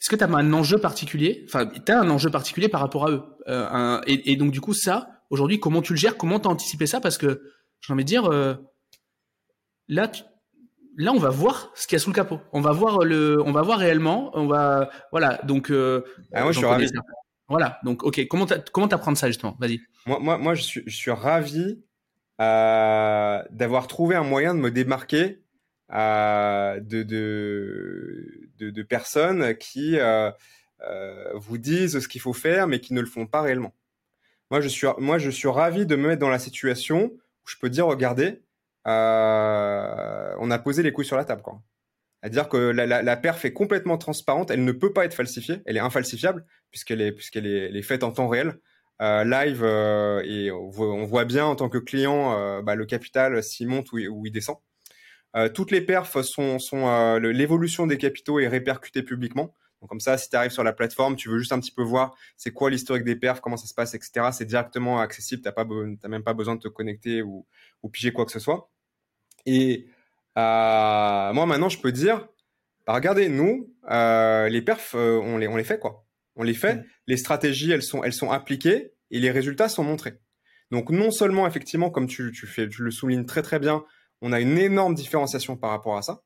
[0.00, 1.44] Est-ce que tu as un enjeu particulier?
[1.46, 3.22] Enfin, tu as un enjeu particulier par rapport à eux.
[3.48, 7.00] Euh, et, donc, du coup, ça, Aujourd'hui, comment tu le gères Comment t'as anticipé ça?
[7.00, 7.42] Parce que
[7.80, 8.54] j'ai envie de dire, euh,
[9.88, 10.22] là, tu,
[10.98, 12.40] là, on va voir ce qu'il y a sous le capot.
[12.52, 14.30] On va voir le, on va voir réellement.
[14.34, 15.40] On va, voilà.
[15.44, 16.04] Donc, euh,
[16.34, 16.90] ah, moi, je suis ravi.
[17.48, 17.78] Voilà.
[17.84, 18.26] Donc, ok.
[18.28, 19.56] Comment comment t'apprendre ça justement?
[19.58, 19.80] Vas-y.
[20.06, 21.82] Moi, moi, moi, je suis, je suis ravi
[22.40, 25.42] euh, d'avoir trouvé un moyen de me démarquer
[25.92, 29.96] euh, de, de, de, de, personnes qui
[31.34, 33.72] vous disent ce qu'il faut faire, mais qui ne le font pas réellement.
[34.50, 37.56] Moi, je suis, moi, je suis ravi de me mettre dans la situation où je
[37.60, 38.42] peux dire, regardez,
[38.86, 41.62] euh, on a posé les couilles sur la table, quoi.
[42.22, 45.80] C'est-à-dire que la, perf est complètement transparente, elle ne peut pas être falsifiée, elle est
[45.80, 48.58] infalsifiable puisqu'elle est est, faite en temps réel,
[49.00, 53.68] euh, live euh, et on voit, bien en tant que client bah, le capital s'il
[53.68, 54.56] monte ou, il descend.
[55.54, 59.54] Toutes les perfs sont, sont l'évolution des capitaux est répercutée publiquement.
[59.80, 61.82] Donc comme ça, si tu arrives sur la plateforme, tu veux juste un petit peu
[61.82, 64.28] voir c'est quoi l'historique des perfs, comment ça se passe, etc.
[64.32, 65.42] C'est directement accessible.
[65.42, 65.66] T'as pas,
[66.00, 67.46] t'as même pas besoin de te connecter ou,
[67.82, 68.70] ou piger quoi que ce soit.
[69.46, 69.86] Et
[70.36, 72.28] euh, moi maintenant, je peux dire,
[72.86, 76.04] bah, regardez, nous, euh, les perfs, euh, on les, on les fait quoi.
[76.36, 76.76] On les fait.
[76.76, 76.84] Mmh.
[77.06, 80.18] Les stratégies, elles sont, elles sont appliquées et les résultats sont montrés.
[80.70, 83.84] Donc non seulement effectivement, comme tu, tu fais, tu le soulignes très très bien,
[84.20, 86.22] on a une énorme différenciation par rapport à ça.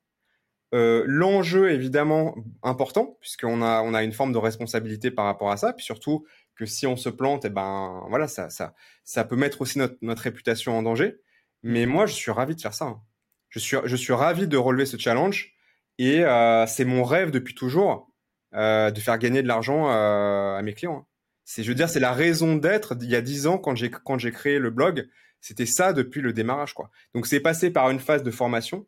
[0.74, 5.56] Euh, L'enjeu évidemment important puisqu'on a on a une forme de responsabilité par rapport à
[5.56, 9.24] ça, puis surtout que si on se plante, et eh ben voilà ça ça ça
[9.24, 11.16] peut mettre aussi notre, notre réputation en danger.
[11.62, 12.86] Mais moi je suis ravi de faire ça.
[12.86, 13.02] Hein.
[13.50, 15.54] Je suis je suis ravi de relever ce challenge
[15.98, 18.10] et euh, c'est mon rêve depuis toujours
[18.54, 21.00] euh, de faire gagner de l'argent euh, à mes clients.
[21.02, 21.06] Hein.
[21.44, 22.96] C'est je veux dire c'est la raison d'être.
[23.00, 25.08] Il y a dix ans quand j'ai quand j'ai créé le blog,
[25.40, 26.90] c'était ça depuis le démarrage quoi.
[27.14, 28.86] Donc c'est passé par une phase de formation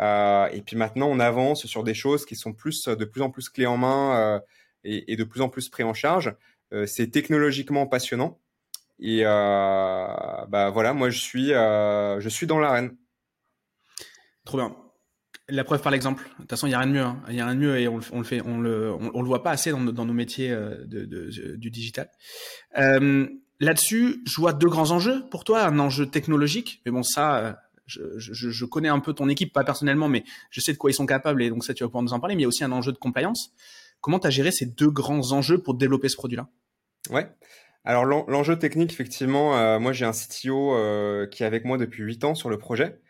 [0.00, 3.30] euh, et puis maintenant, on avance sur des choses qui sont plus de plus en
[3.30, 4.40] plus clés en main euh,
[4.84, 6.34] et, de plus en plus pris en charge.
[6.72, 8.38] Euh, c'est technologiquement passionnant.
[8.98, 12.96] Et bah voilà, moi je suis je suis dans l'arène.
[14.44, 14.76] Trop bien.
[15.48, 16.24] La preuve par l'exemple.
[16.24, 17.02] De toute façon, il y a rien de mieux.
[17.02, 17.20] Hein.
[17.28, 19.26] Il y a rien de mieux et on, on le fait, on le, on, le
[19.26, 22.10] voit pas assez dans, nos métiers de, du digital.
[23.62, 25.64] Là-dessus, je vois deux grands enjeux pour toi.
[25.64, 27.58] Un enjeu technologique, mais bon, ça,
[27.90, 31.06] je, connais un peu ton équipe, pas personnellement, mais je sais de quoi ils sont
[31.06, 32.36] capables et donc ça, tu vas pouvoir nous en parler.
[32.36, 33.52] Mais il y a aussi un enjeu de compliance.
[34.00, 36.48] Comment tu as géré ces deux grands enjeux pour développer ce produit-là?
[37.10, 37.28] Ouais.
[37.84, 42.02] Alors l'enjeu technique, effectivement, euh, moi j'ai un CTO euh, qui est avec moi depuis
[42.02, 43.00] 8 ans sur le projet,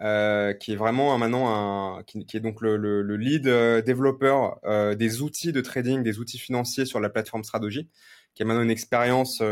[0.00, 3.48] euh, qui est vraiment maintenant un, qui, est donc le, lead
[3.84, 4.60] développeur
[4.96, 7.88] des outils de trading, des outils financiers sur la plateforme Strategy,
[8.34, 9.42] qui a maintenant une expérience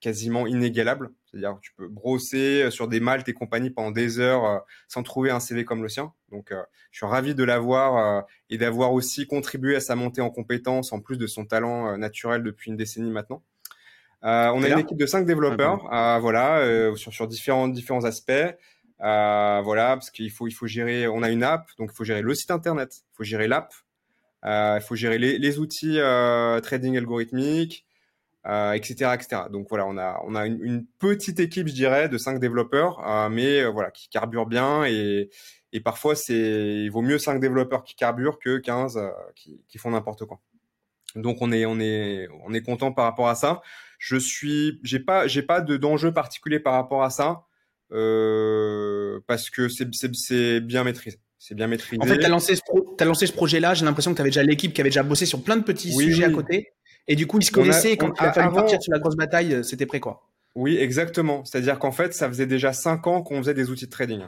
[0.00, 1.10] quasiment inégalable.
[1.30, 4.58] C'est-à-dire que tu peux brosser euh, sur des maltes et compagnie pendant des heures euh,
[4.88, 6.12] sans trouver un CV comme le sien.
[6.30, 10.30] Donc, euh, je suis ravi de l'avoir et d'avoir aussi contribué à sa montée en
[10.30, 13.42] compétences en plus de son talent naturel depuis une décennie maintenant.
[14.22, 15.82] on a une équipe de cinq développeurs,
[16.20, 18.32] voilà, sur, sur différents différents aspects.
[18.98, 21.06] voilà, parce qu'il faut il faut gérer.
[21.08, 23.72] On a une app, donc il faut gérer le site internet, il faut gérer l'app,
[24.44, 25.98] il faut gérer les, les outils
[26.62, 27.86] trading algorithmique,
[28.46, 29.42] euh, etc., etc.
[29.50, 33.06] Donc voilà, on a on a une, une, petite équipe, je dirais, de cinq développeurs,
[33.06, 35.30] euh, mais euh, voilà, qui carbure bien et
[35.72, 36.34] et parfois c'est
[36.84, 40.40] il vaut mieux cinq développeurs qui carburent que 15 euh, qui, qui font n'importe quoi.
[41.14, 43.60] Donc on est on est on est content par rapport à ça.
[43.98, 47.44] Je suis j'ai pas j'ai pas de d'enjeu particulier par rapport à ça
[47.90, 51.18] parce que c'est c'est bien maîtrisé.
[51.38, 52.02] C'est bien maîtrisé.
[52.02, 53.74] En fait, tu as lancé ce, pro as lancé ce projet-là.
[53.74, 55.92] J'ai l'impression que tu avais déjà l'équipe qui avait déjà bossé sur plein de petits
[55.92, 56.72] sujets à côté.
[57.08, 57.96] Et du coup, ils se connaissaient.
[57.96, 60.28] quand il a fallu partir sur la grosse bataille, euh, c'était prêt, quoi.
[60.54, 61.44] Oui, exactement.
[61.44, 64.22] C'est-à-dire qu'en fait, ça faisait déjà cinq ans qu'on faisait des outils de trading.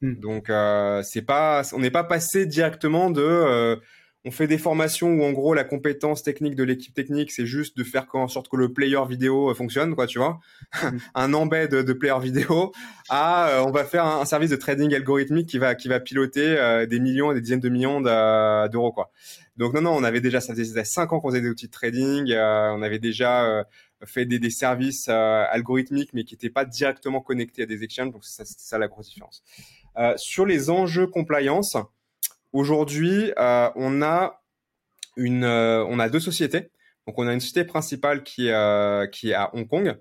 [0.00, 0.14] Hmm.
[0.14, 3.76] Donc, euh, c'est pas, on n'est pas passé directement de, euh,
[4.24, 7.76] on fait des formations où en gros la compétence technique de l'équipe technique, c'est juste
[7.76, 10.40] de faire en sorte que le player vidéo fonctionne, quoi, tu vois,
[10.82, 10.98] hmm.
[11.14, 12.72] un embed de, player vidéo.
[13.08, 16.86] À, euh, on va faire un, service de trading algorithmique qui va qui va piloter
[16.88, 19.10] des millions, et des dizaines de millions d'euros, quoi.
[19.56, 21.72] Donc non, non, on avait déjà, ça faisait cinq ans qu'on faisait des outils de
[21.72, 23.64] trading, euh, on avait déjà euh,
[24.04, 28.12] fait des, des services euh, algorithmiques, mais qui n'étaient pas directement connectés à des exchanges,
[28.12, 29.42] donc c'est ça, la grosse différence.
[30.16, 31.76] sur les enjeux compliance,
[32.52, 34.42] aujourd'hui, on a
[35.16, 36.70] une, on a deux sociétés.
[37.06, 38.48] Donc on a une société principale qui
[39.12, 39.98] qui est à Hong Kong,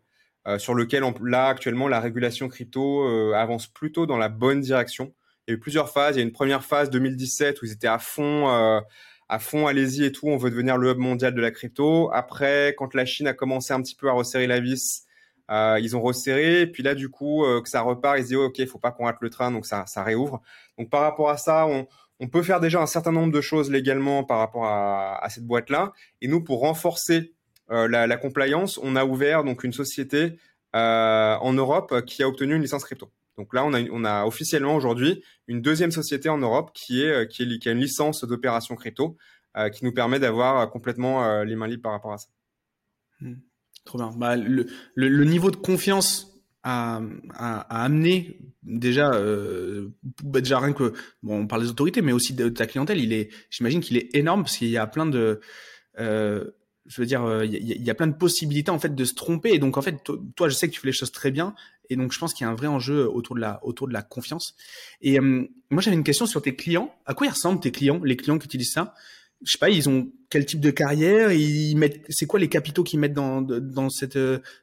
[0.59, 5.13] sur lequel là actuellement la régulation crypto avance plutôt dans la bonne direction.
[5.47, 6.15] Il y a eu plusieurs phases.
[6.15, 8.81] Il y a une première phase 2017 où ils étaient à fond
[9.31, 12.11] à fond, allez-y et tout, on veut devenir le hub mondial de la crypto.
[12.11, 15.05] Après, quand la Chine a commencé un petit peu à resserrer la vis,
[15.49, 16.67] euh, ils ont resserré.
[16.67, 18.77] Puis là, du coup, euh, que ça repart, ils se disent, oh, OK, il faut
[18.77, 20.41] pas qu'on rate le train, donc ça, ça réouvre.
[20.77, 21.87] Donc par rapport à ça, on,
[22.27, 25.93] peut faire déjà un certain nombre de choses légalement par rapport à, cette boîte-là.
[26.19, 27.33] Et nous, pour renforcer
[27.71, 30.37] euh, la, la, compliance, on a ouvert donc une société
[30.73, 33.09] en Europe qui a obtenu une licence crypto.
[33.37, 37.43] Donc là, on a, officiellement aujourd'hui une deuxième société en Europe qui, est, euh, qui,
[37.43, 39.17] a une licence d'opération crypto
[39.57, 42.27] euh, qui nous permet d'avoir euh, complètement les mains libres par rapport à ça.
[43.21, 43.35] Hmm.
[43.85, 44.11] Trop bien.
[44.15, 47.01] Bah, le, niveau de confiance à,
[47.69, 49.11] amener déjà,
[50.23, 53.13] bah, déjà rien que bon, on parle des autorités, mais aussi de, ta clientèle, il
[53.13, 55.41] est, j'imagine qu'il est énorme parce qu'il y a plein de
[56.85, 59.53] je veux dire, il y, y, a plein de possibilités en fait de se tromper.
[59.53, 60.03] Et donc en fait,
[60.35, 61.53] toi, je sais que tu fais les choses très bien.
[61.91, 63.93] Et donc je pense qu'il y a un vrai enjeu autour de la autour de
[63.93, 64.55] la confiance.
[65.01, 66.95] Et euh, moi j'avais une question sur tes clients.
[67.05, 68.95] À quoi ils ressemblent tes clients, les clients qui utilisent ça?
[69.43, 71.33] Je sais pas, ils ont quel type de carrière?
[71.33, 74.17] Ils mettent, c'est quoi les capitaux qu'ils mettent dans dans cette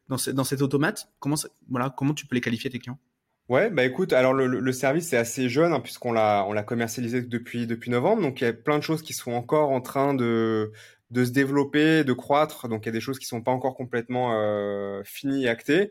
[0.09, 1.09] dans dans cet automate?
[1.21, 1.37] Comment
[1.69, 2.99] voilà, comment tu peux les qualifier tes clients?
[3.51, 6.63] Ouais, bah écoute, alors le, le service est assez jeune hein, puisqu'on l'a on l'a
[6.63, 9.81] commercialisé depuis depuis novembre, donc il y a plein de choses qui sont encore en
[9.81, 10.73] train de
[11.11, 12.69] de se développer, de croître.
[12.69, 15.91] Donc il y a des choses qui sont pas encore complètement euh, finies et actées.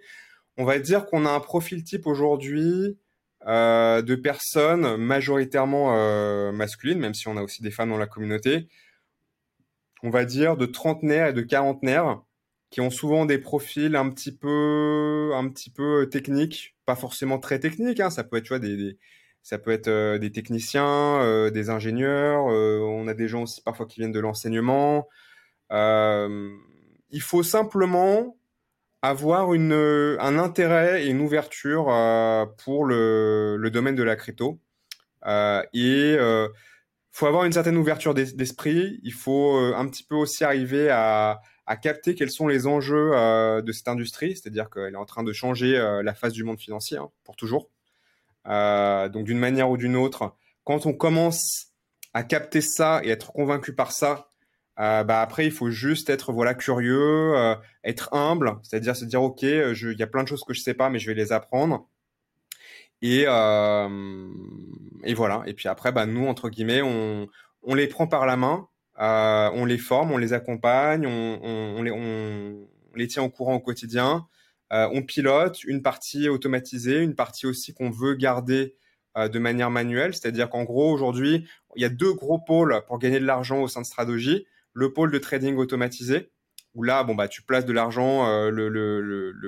[0.58, 2.98] On va dire qu'on a un profil type aujourd'hui
[3.46, 8.08] euh, de personnes majoritairement euh, masculines, même si on a aussi des femmes dans la
[8.08, 8.68] communauté.
[10.04, 12.22] On va dire de trentenaires et de quarantenaires
[12.70, 17.60] qui ont souvent des profils un petit peu, un petit peu techniques, pas forcément très
[17.60, 18.00] techniques.
[18.00, 18.10] Hein.
[18.10, 18.98] Ça peut être, tu vois, des, des
[19.48, 22.52] ça peut être euh, des techniciens, euh, des ingénieurs.
[22.52, 25.08] Euh, on a des gens aussi parfois qui viennent de l'enseignement.
[25.72, 28.38] il faut simplement
[29.02, 29.72] avoir une,
[30.20, 31.86] un intérêt et une ouverture
[32.58, 34.60] pour le, le, domaine de la crypto.
[35.26, 36.50] et il
[37.14, 39.00] faut avoir une certaine ouverture d'esprit.
[39.04, 43.12] Il faut un petit peu aussi arriver à, à capter quels sont les enjeux
[43.62, 45.72] de cette industrie, c'est-à-dire qu'elle est en train de changer
[46.04, 47.70] la face du monde financier hein, pour toujours.
[48.48, 51.68] Euh, donc d'une manière ou d'une autre, quand on commence
[52.14, 54.30] à capter ça et être convaincu par ça,
[54.80, 59.22] euh, bah après il faut juste être voilà curieux, euh, être humble, c'est-à-dire se dire
[59.22, 61.32] ok, il y a plein de choses que je sais pas, mais je vais les
[61.32, 61.88] apprendre.
[63.02, 63.24] Et,
[65.04, 65.44] et voilà.
[65.46, 67.28] Et puis après, bah, nous entre guillemets, on,
[67.64, 68.68] on les prend par la main,
[68.98, 73.60] on les forme, on les accompagne, on, on, les, on, les tient au courant au
[73.60, 74.28] quotidien.
[74.74, 78.76] Euh, on pilote une partie automatisée, une partie aussi qu'on veut garder
[79.18, 80.14] euh, de manière manuelle.
[80.14, 83.68] C'est-à-dire qu'en gros, aujourd'hui, il y a deux gros pôles pour gagner de l'argent au
[83.68, 84.46] sein de Strategy.
[84.74, 86.32] Le pôle de trading automatisé,
[86.76, 88.52] où là, bon, bah, tu places de l'argent, euh,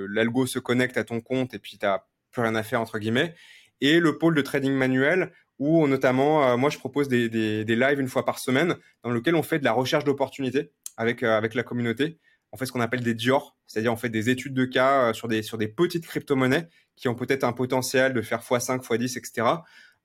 [0.08, 2.98] l'algo se connecte à ton compte et puis tu n'as plus rien à faire, entre
[2.98, 3.34] guillemets.
[3.80, 8.08] Et le pôle de trading manuel, où notamment, moi, je propose des, des, lives une
[8.08, 12.18] fois par semaine dans lequel on fait de la recherche d'opportunités avec, avec la communauté
[12.52, 15.12] on fait ce qu'on appelle des Dior, c'est-à-dire on fait des études de cas euh,
[15.12, 19.16] sur des, sur des petites crypto-monnaies qui ont peut-être un potentiel de faire x5, x10,
[19.16, 19.46] etc.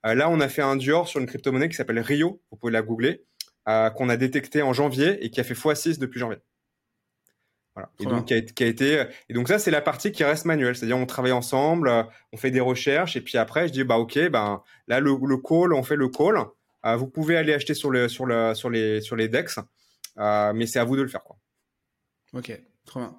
[0.04, 2.82] là, on a fait un Dior sur une crypto-monnaie qui s'appelle Rio, vous pouvez la
[2.82, 3.26] googler,
[3.68, 6.38] euh, qu'on a détecté en janvier et qui a fait x6 depuis janvier.
[7.74, 7.90] Voilà.
[8.00, 10.78] Et donc, qui a, été, et donc ça, c'est la partie qui reste manuelle.
[10.78, 13.98] C'est-à-dire, on travaille ensemble, euh, on fait des recherches, et puis après, je dis, bah,
[13.98, 16.38] OK, ben, là, le, le call, on fait le call.
[16.98, 19.60] vous pouvez aller acheter sur le, sur le, sur les, sur les DEX,
[20.18, 21.36] mais c'est à vous de le faire, quoi.
[22.36, 23.16] Ok, trop bien.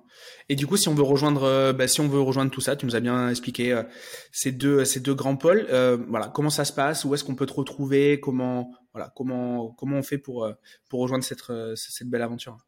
[0.51, 2.77] Et du coup, si on veut rejoindre, euh, bah, si on veut rejoindre tout ça,
[2.77, 3.83] tu nous as bien expliqué euh,
[4.31, 5.67] ces deux ces deux grands pôles.
[5.71, 9.73] Euh, voilà, comment ça se passe Où est-ce qu'on peut te retrouver Comment voilà comment
[9.73, 10.49] comment on fait pour
[10.91, 11.43] pour rejoindre cette
[11.77, 12.59] cette belle aventure?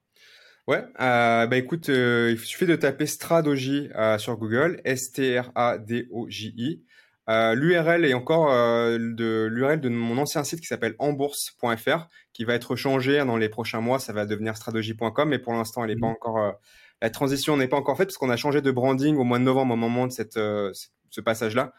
[0.67, 3.89] Ouais, bah écoute, il suffit de taper Stradogy
[4.19, 6.85] sur Google, S T R A D O J I.
[7.29, 12.45] Euh, L'URL est encore euh, de l'URL de mon ancien site qui s'appelle embourse.fr, qui
[12.45, 13.99] va être changé dans les prochains mois.
[13.99, 16.11] Ça va devenir stratégie.com, mais pour l'instant, elle n'est pas mmh.
[16.11, 16.39] encore.
[16.39, 16.53] Euh,
[17.03, 19.45] la transition n'est pas encore faite parce qu'on a changé de branding au mois de
[19.45, 21.73] novembre au moment de cette, ce passage-là.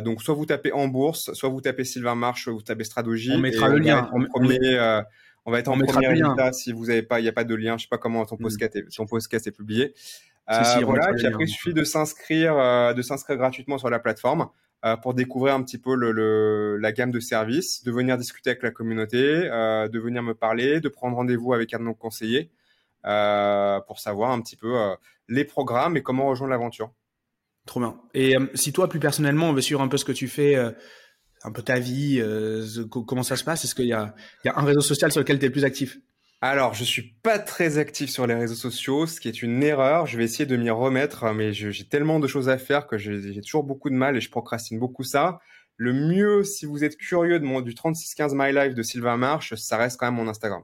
[0.00, 3.32] donc soit vous tapez en bourse, soit vous tapez Sylvain Marche, soit vous tapez Stradogy.
[3.34, 4.08] On mettra le lien.
[4.14, 5.04] On, premier,
[5.44, 7.54] on, va être en premier résultat si vous avez pas, il n'y a pas de
[7.54, 7.76] lien.
[7.76, 8.42] Je sais pas comment ton mmh.
[8.42, 9.92] podcast est, ton podcast est publié.
[10.50, 14.48] Euh, voilà, puis après, il suffit de s'inscrire, euh, de s'inscrire gratuitement sur la plateforme
[14.84, 18.62] euh, pour découvrir un petit peu le, la gamme de services, de venir discuter avec
[18.62, 22.50] la communauté, de venir me parler, de prendre rendez-vous avec un de nos conseillers
[23.02, 24.74] pour savoir un petit peu
[25.28, 26.92] les programmes et comment rejoindre l'aventure.
[27.66, 28.00] Trop bien.
[28.14, 31.52] Et si toi, plus personnellement, on veut suivre un peu ce que tu fais, un
[31.52, 32.22] peu ta vie,
[32.88, 33.64] comment ça se passe?
[33.64, 35.98] Est-ce qu'il y y a un réseau social sur lequel tu es plus actif?
[36.48, 40.06] Alors, je suis pas très actif sur les réseaux sociaux, ce qui est une erreur.
[40.06, 43.40] Je vais essayer de m'y remettre, mais j'ai tellement de choses à faire que j'ai
[43.40, 45.40] toujours beaucoup de mal et je procrastine beaucoup ça.
[45.76, 49.54] Le mieux, si vous êtes curieux de mon, du 3615 My Life de Sylvain Marche,
[49.54, 50.62] ça reste quand même mon Instagram.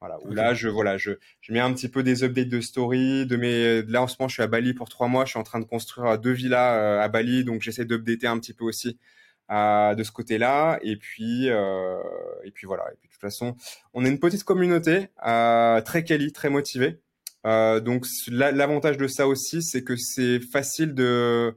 [0.00, 1.12] Voilà, où là, je, voilà, je,
[1.42, 4.28] je mets un petit peu des updates de story, de mes, là, en ce moment,
[4.28, 6.74] je suis à Bali pour trois mois, je suis en train de construire deux villas
[6.74, 8.98] euh, à Bali, donc j'essaie d'updater un petit peu aussi
[9.50, 10.78] de ce côté-là.
[10.82, 11.98] Et puis, euh,
[12.44, 12.84] et puis voilà.
[12.92, 13.56] Et puis toute façon,
[13.94, 17.00] on est une petite communauté euh, très quali, très motivée.
[17.46, 21.56] Euh, donc l'avantage de ça aussi, c'est que c'est facile de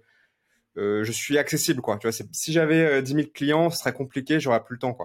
[0.76, 1.82] je suis accessible
[2.32, 4.98] si j'avais 10 000 clients, ce serait compliqué, j'aurais plus le temps.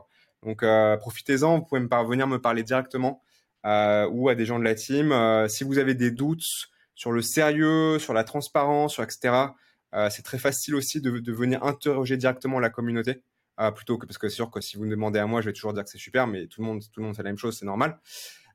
[0.42, 0.64] Donc
[0.98, 3.22] profitez-en, vous pouvez me venir me parler directement
[3.64, 5.14] ou à des gens de la team.
[5.48, 9.50] si vous avez des doutes sur le sérieux, sur la transparence, sur etc.
[9.94, 13.22] Euh, c'est très facile aussi de, venir interroger directement la communauté.
[13.61, 15.46] Euh, plutôt que parce que c'est sûr que si vous me demandez à moi, je
[15.46, 17.30] vais toujours dire que c'est super, mais tout le monde, tout le monde fait la
[17.30, 17.98] même chose, c'est normal.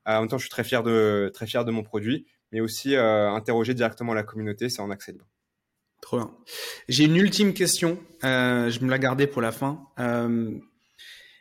[0.07, 2.61] Euh, en même temps, je suis très fier de, très fier de mon produit, mais
[2.61, 5.25] aussi interroger directement la communauté, c'est en accès libre.
[6.01, 6.31] Trop bien.
[6.89, 7.97] J'ai une ultime question.
[8.21, 9.87] je me la gardais pour la fin.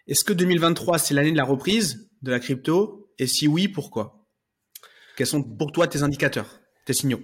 [0.07, 3.13] Est-ce que 2023 c'est l'année de la reprise de la crypto?
[3.19, 4.27] Et si oui, pourquoi?
[5.17, 7.21] Quels sont pour toi tes indicateurs, tes signaux?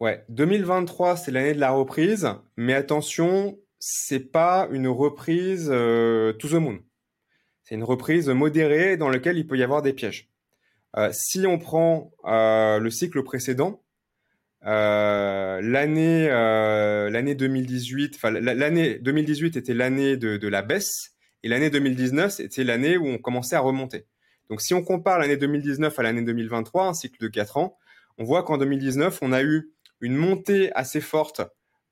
[0.00, 6.48] Ouais, 2023, c'est l'année de la reprise, mais attention, c'est pas une reprise euh, to
[6.48, 6.78] the moon.
[7.64, 10.30] C'est une reprise modérée dans laquelle il peut y avoir des pièges.
[11.10, 13.82] si on prend le cycle précédent,
[14.62, 22.38] l'année l'année 2018, enfin l'année 2018 était l'année de, de, la baisse et l'année 2019
[22.38, 24.06] était l'année où on commençait à remonter.
[24.48, 27.76] Donc si on compare l'année 2019 à l'année 2023, un cycle de 4 ans,
[28.16, 31.40] on voit qu'en 2019, on a eu une montée assez forte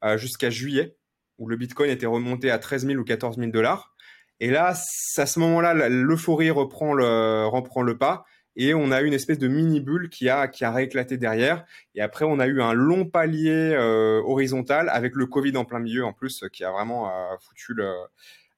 [0.05, 0.97] euh, jusqu'à juillet,
[1.41, 3.97] où le Bitcoin était remonté à 13 000 ou 14 000 dollars.
[4.39, 8.25] Et là, à ce moment-là, l'euphorie reprend le, pas
[8.57, 11.65] et on a eu une espèce de mini bulle qui a qui a rééclaté derrière
[11.95, 15.79] et après on a eu un long palier euh, horizontal avec le Covid en plein
[15.79, 17.77] milieu en plus qui a vraiment euh, foutu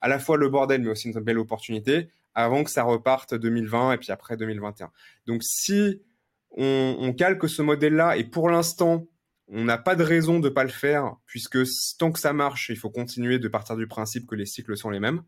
[0.01, 3.93] à la fois le bordel mais aussi une belle opportunité avant que ça reparte 2020
[3.93, 4.91] et puis après 2021.
[5.27, 6.01] Donc si
[6.53, 9.07] on, on calque ce modèle-là et pour l'instant
[9.53, 11.59] on n'a pas de raison de pas le faire puisque
[11.99, 14.91] tant que ça marche, il faut continuer de partir du principe que les cycles sont
[14.91, 15.23] les mêmes.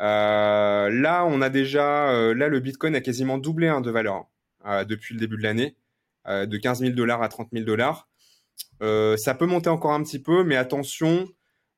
[0.00, 4.26] Euh, là, on a déjà, euh, là, le Bitcoin a quasiment doublé hein, de valeur
[4.66, 5.76] euh, depuis le début de l'année,
[6.26, 8.08] de 15 000 dollars à 30 000 dollars.
[8.80, 11.28] ça peut monter encore un petit peu, mais attention,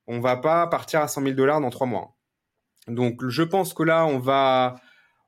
[0.06, 2.16] on va pas partir à 100 000 dollars dans trois mois.
[2.88, 4.76] Donc, je pense que là, on va,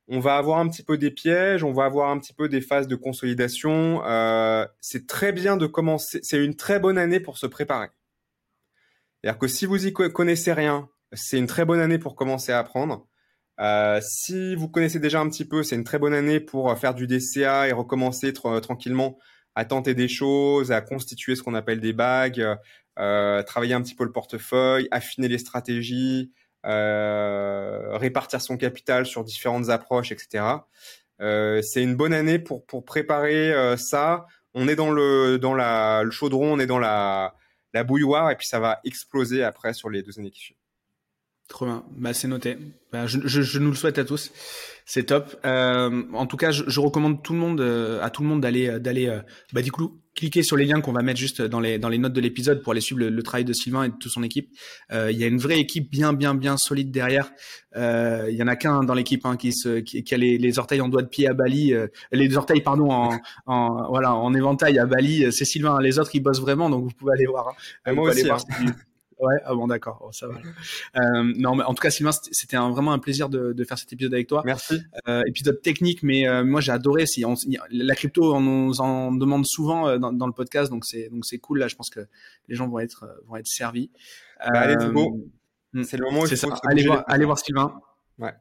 [0.09, 2.61] on va avoir un petit peu des pièges, on va avoir un petit peu des
[2.61, 4.03] phases de consolidation.
[4.81, 6.21] c'est très bien de commencer.
[6.23, 7.89] C'est une très bonne année pour se préparer.
[9.23, 12.59] C'est-à-dire que si vous y connaissez rien, c'est une très bonne année pour commencer à
[12.59, 13.07] apprendre.
[13.59, 16.77] Euh, si vous connaissez déjà un petit peu, c'est une très bonne année pour euh,
[16.77, 19.19] faire du DCA et recommencer euh, tranquillement
[19.55, 22.47] à tenter des choses, à constituer ce qu'on appelle des bagues,
[22.95, 26.31] travailler un petit peu le portefeuille, affiner les stratégies,
[26.67, 30.45] répartir son capital sur différentes approches, etc.
[31.19, 34.27] c'est une bonne année pour pour préparer ça.
[34.55, 37.35] On est dans le dans la le chaudron, on est dans la
[37.75, 40.56] la bouilloire et puis ça va exploser après sur les deux années qui suivent.
[41.49, 42.59] Trop bien, bah, c'est noté.
[42.93, 44.33] Bah, je, je, je, nous le souhaite à tous.
[44.85, 45.37] C'est top.
[45.45, 48.41] Euh, en tout cas, je, je, recommande tout le monde, euh, à tout le monde
[48.41, 49.21] d'aller, euh, d'aller, euh,
[49.53, 51.99] bah, du coup, cliquer sur les liens qu'on va mettre juste dans les dans les
[51.99, 54.49] notes de l'épisode pour aller suivre le, travail de Sylvain et de toute son équipe.
[54.91, 57.31] Il y a une vraie équipe bien, bien, bien solide derrière.
[57.77, 60.59] Il y en a qu'un dans l'équipe hein, qui, se, qui, qui, a les, les,
[60.59, 61.75] orteils en doigt de pied à Bali,
[62.13, 65.31] les orteils pardon en, en voilà en éventail à Bali.
[65.33, 65.83] C'est Sylvain.
[65.83, 67.55] Les autres, ils bossent vraiment, donc vous pouvez aller voir.
[67.85, 67.93] Hein.
[67.93, 68.31] Moi aussi.
[68.31, 68.39] Hein.
[69.19, 70.35] Ouais, ah bon, d'accord, oh, ça va.
[70.35, 73.91] Euh, non, mais en tout cas, Sylvain, c'était vraiment un plaisir de, de, faire cet
[73.93, 74.43] épisode avec toi.
[74.45, 74.83] Merci.
[75.09, 77.07] Euh, épisode technique, mais euh, moi j'ai adoré.
[77.07, 77.35] Si on,
[77.71, 81.25] la crypto, on nous en demande souvent euh, dans, dans, le podcast, donc c'est donc
[81.25, 81.61] c'est cool.
[81.61, 82.01] Là, je pense que
[82.49, 83.91] les gens vont être euh, vont être servis.
[84.39, 85.83] Bah, allez, hmm.
[85.83, 87.81] C'est le moment où il faut allez voir, allez voir Sylvain.
[88.19, 88.35] Ouais.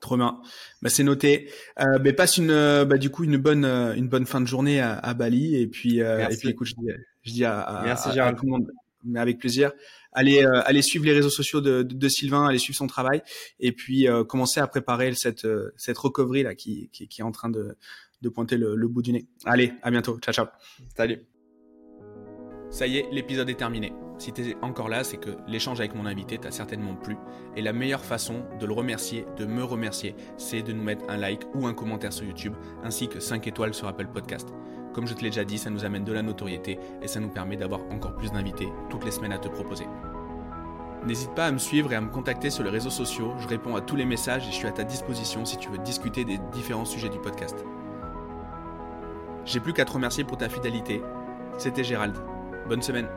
[0.00, 0.40] Trop bien.
[0.82, 1.50] Bah, c'est noté.
[1.78, 4.98] Euh, bah, passe une, bah, du coup, une bonne, une bonne fin de journée à,
[4.98, 5.56] à Bali.
[5.56, 6.88] Et puis, euh, et puis, écoute, je dis,
[7.22, 8.70] je dis à, à, Merci, à, tout le monde
[9.04, 9.72] mais avec plaisir.
[10.12, 13.22] Allez, euh, allez suivre les réseaux sociaux de, de, de, Sylvain, allez suivre son travail,
[13.60, 17.24] et puis euh, commencer à préparer cette euh, cette recovery là qui, qui, qui, est
[17.24, 17.76] en train de,
[18.20, 19.26] de pointer le, le, bout du nez.
[19.44, 20.46] Allez, à bientôt, ciao ciao.
[20.96, 21.20] Salut.
[22.70, 23.92] Ça y est, l'épisode est terminé.
[24.18, 27.16] Si tu es encore là, c'est que l'échange avec mon invité t'a certainement plu.
[27.56, 31.16] Et la meilleure façon de le remercier, de me remercier, c'est de nous mettre un
[31.16, 34.50] like ou un commentaire sur YouTube, ainsi que 5 étoiles sur Apple Podcast.
[34.92, 37.28] Comme je te l'ai déjà dit, ça nous amène de la notoriété et ça nous
[37.28, 39.86] permet d'avoir encore plus d'invités toutes les semaines à te proposer.
[41.06, 43.74] N'hésite pas à me suivre et à me contacter sur les réseaux sociaux, je réponds
[43.74, 46.38] à tous les messages et je suis à ta disposition si tu veux discuter des
[46.52, 47.64] différents sujets du podcast.
[49.46, 51.02] J'ai plus qu'à te remercier pour ta fidélité.
[51.56, 52.14] C'était Gérald.
[52.68, 53.08] Bonne semaine.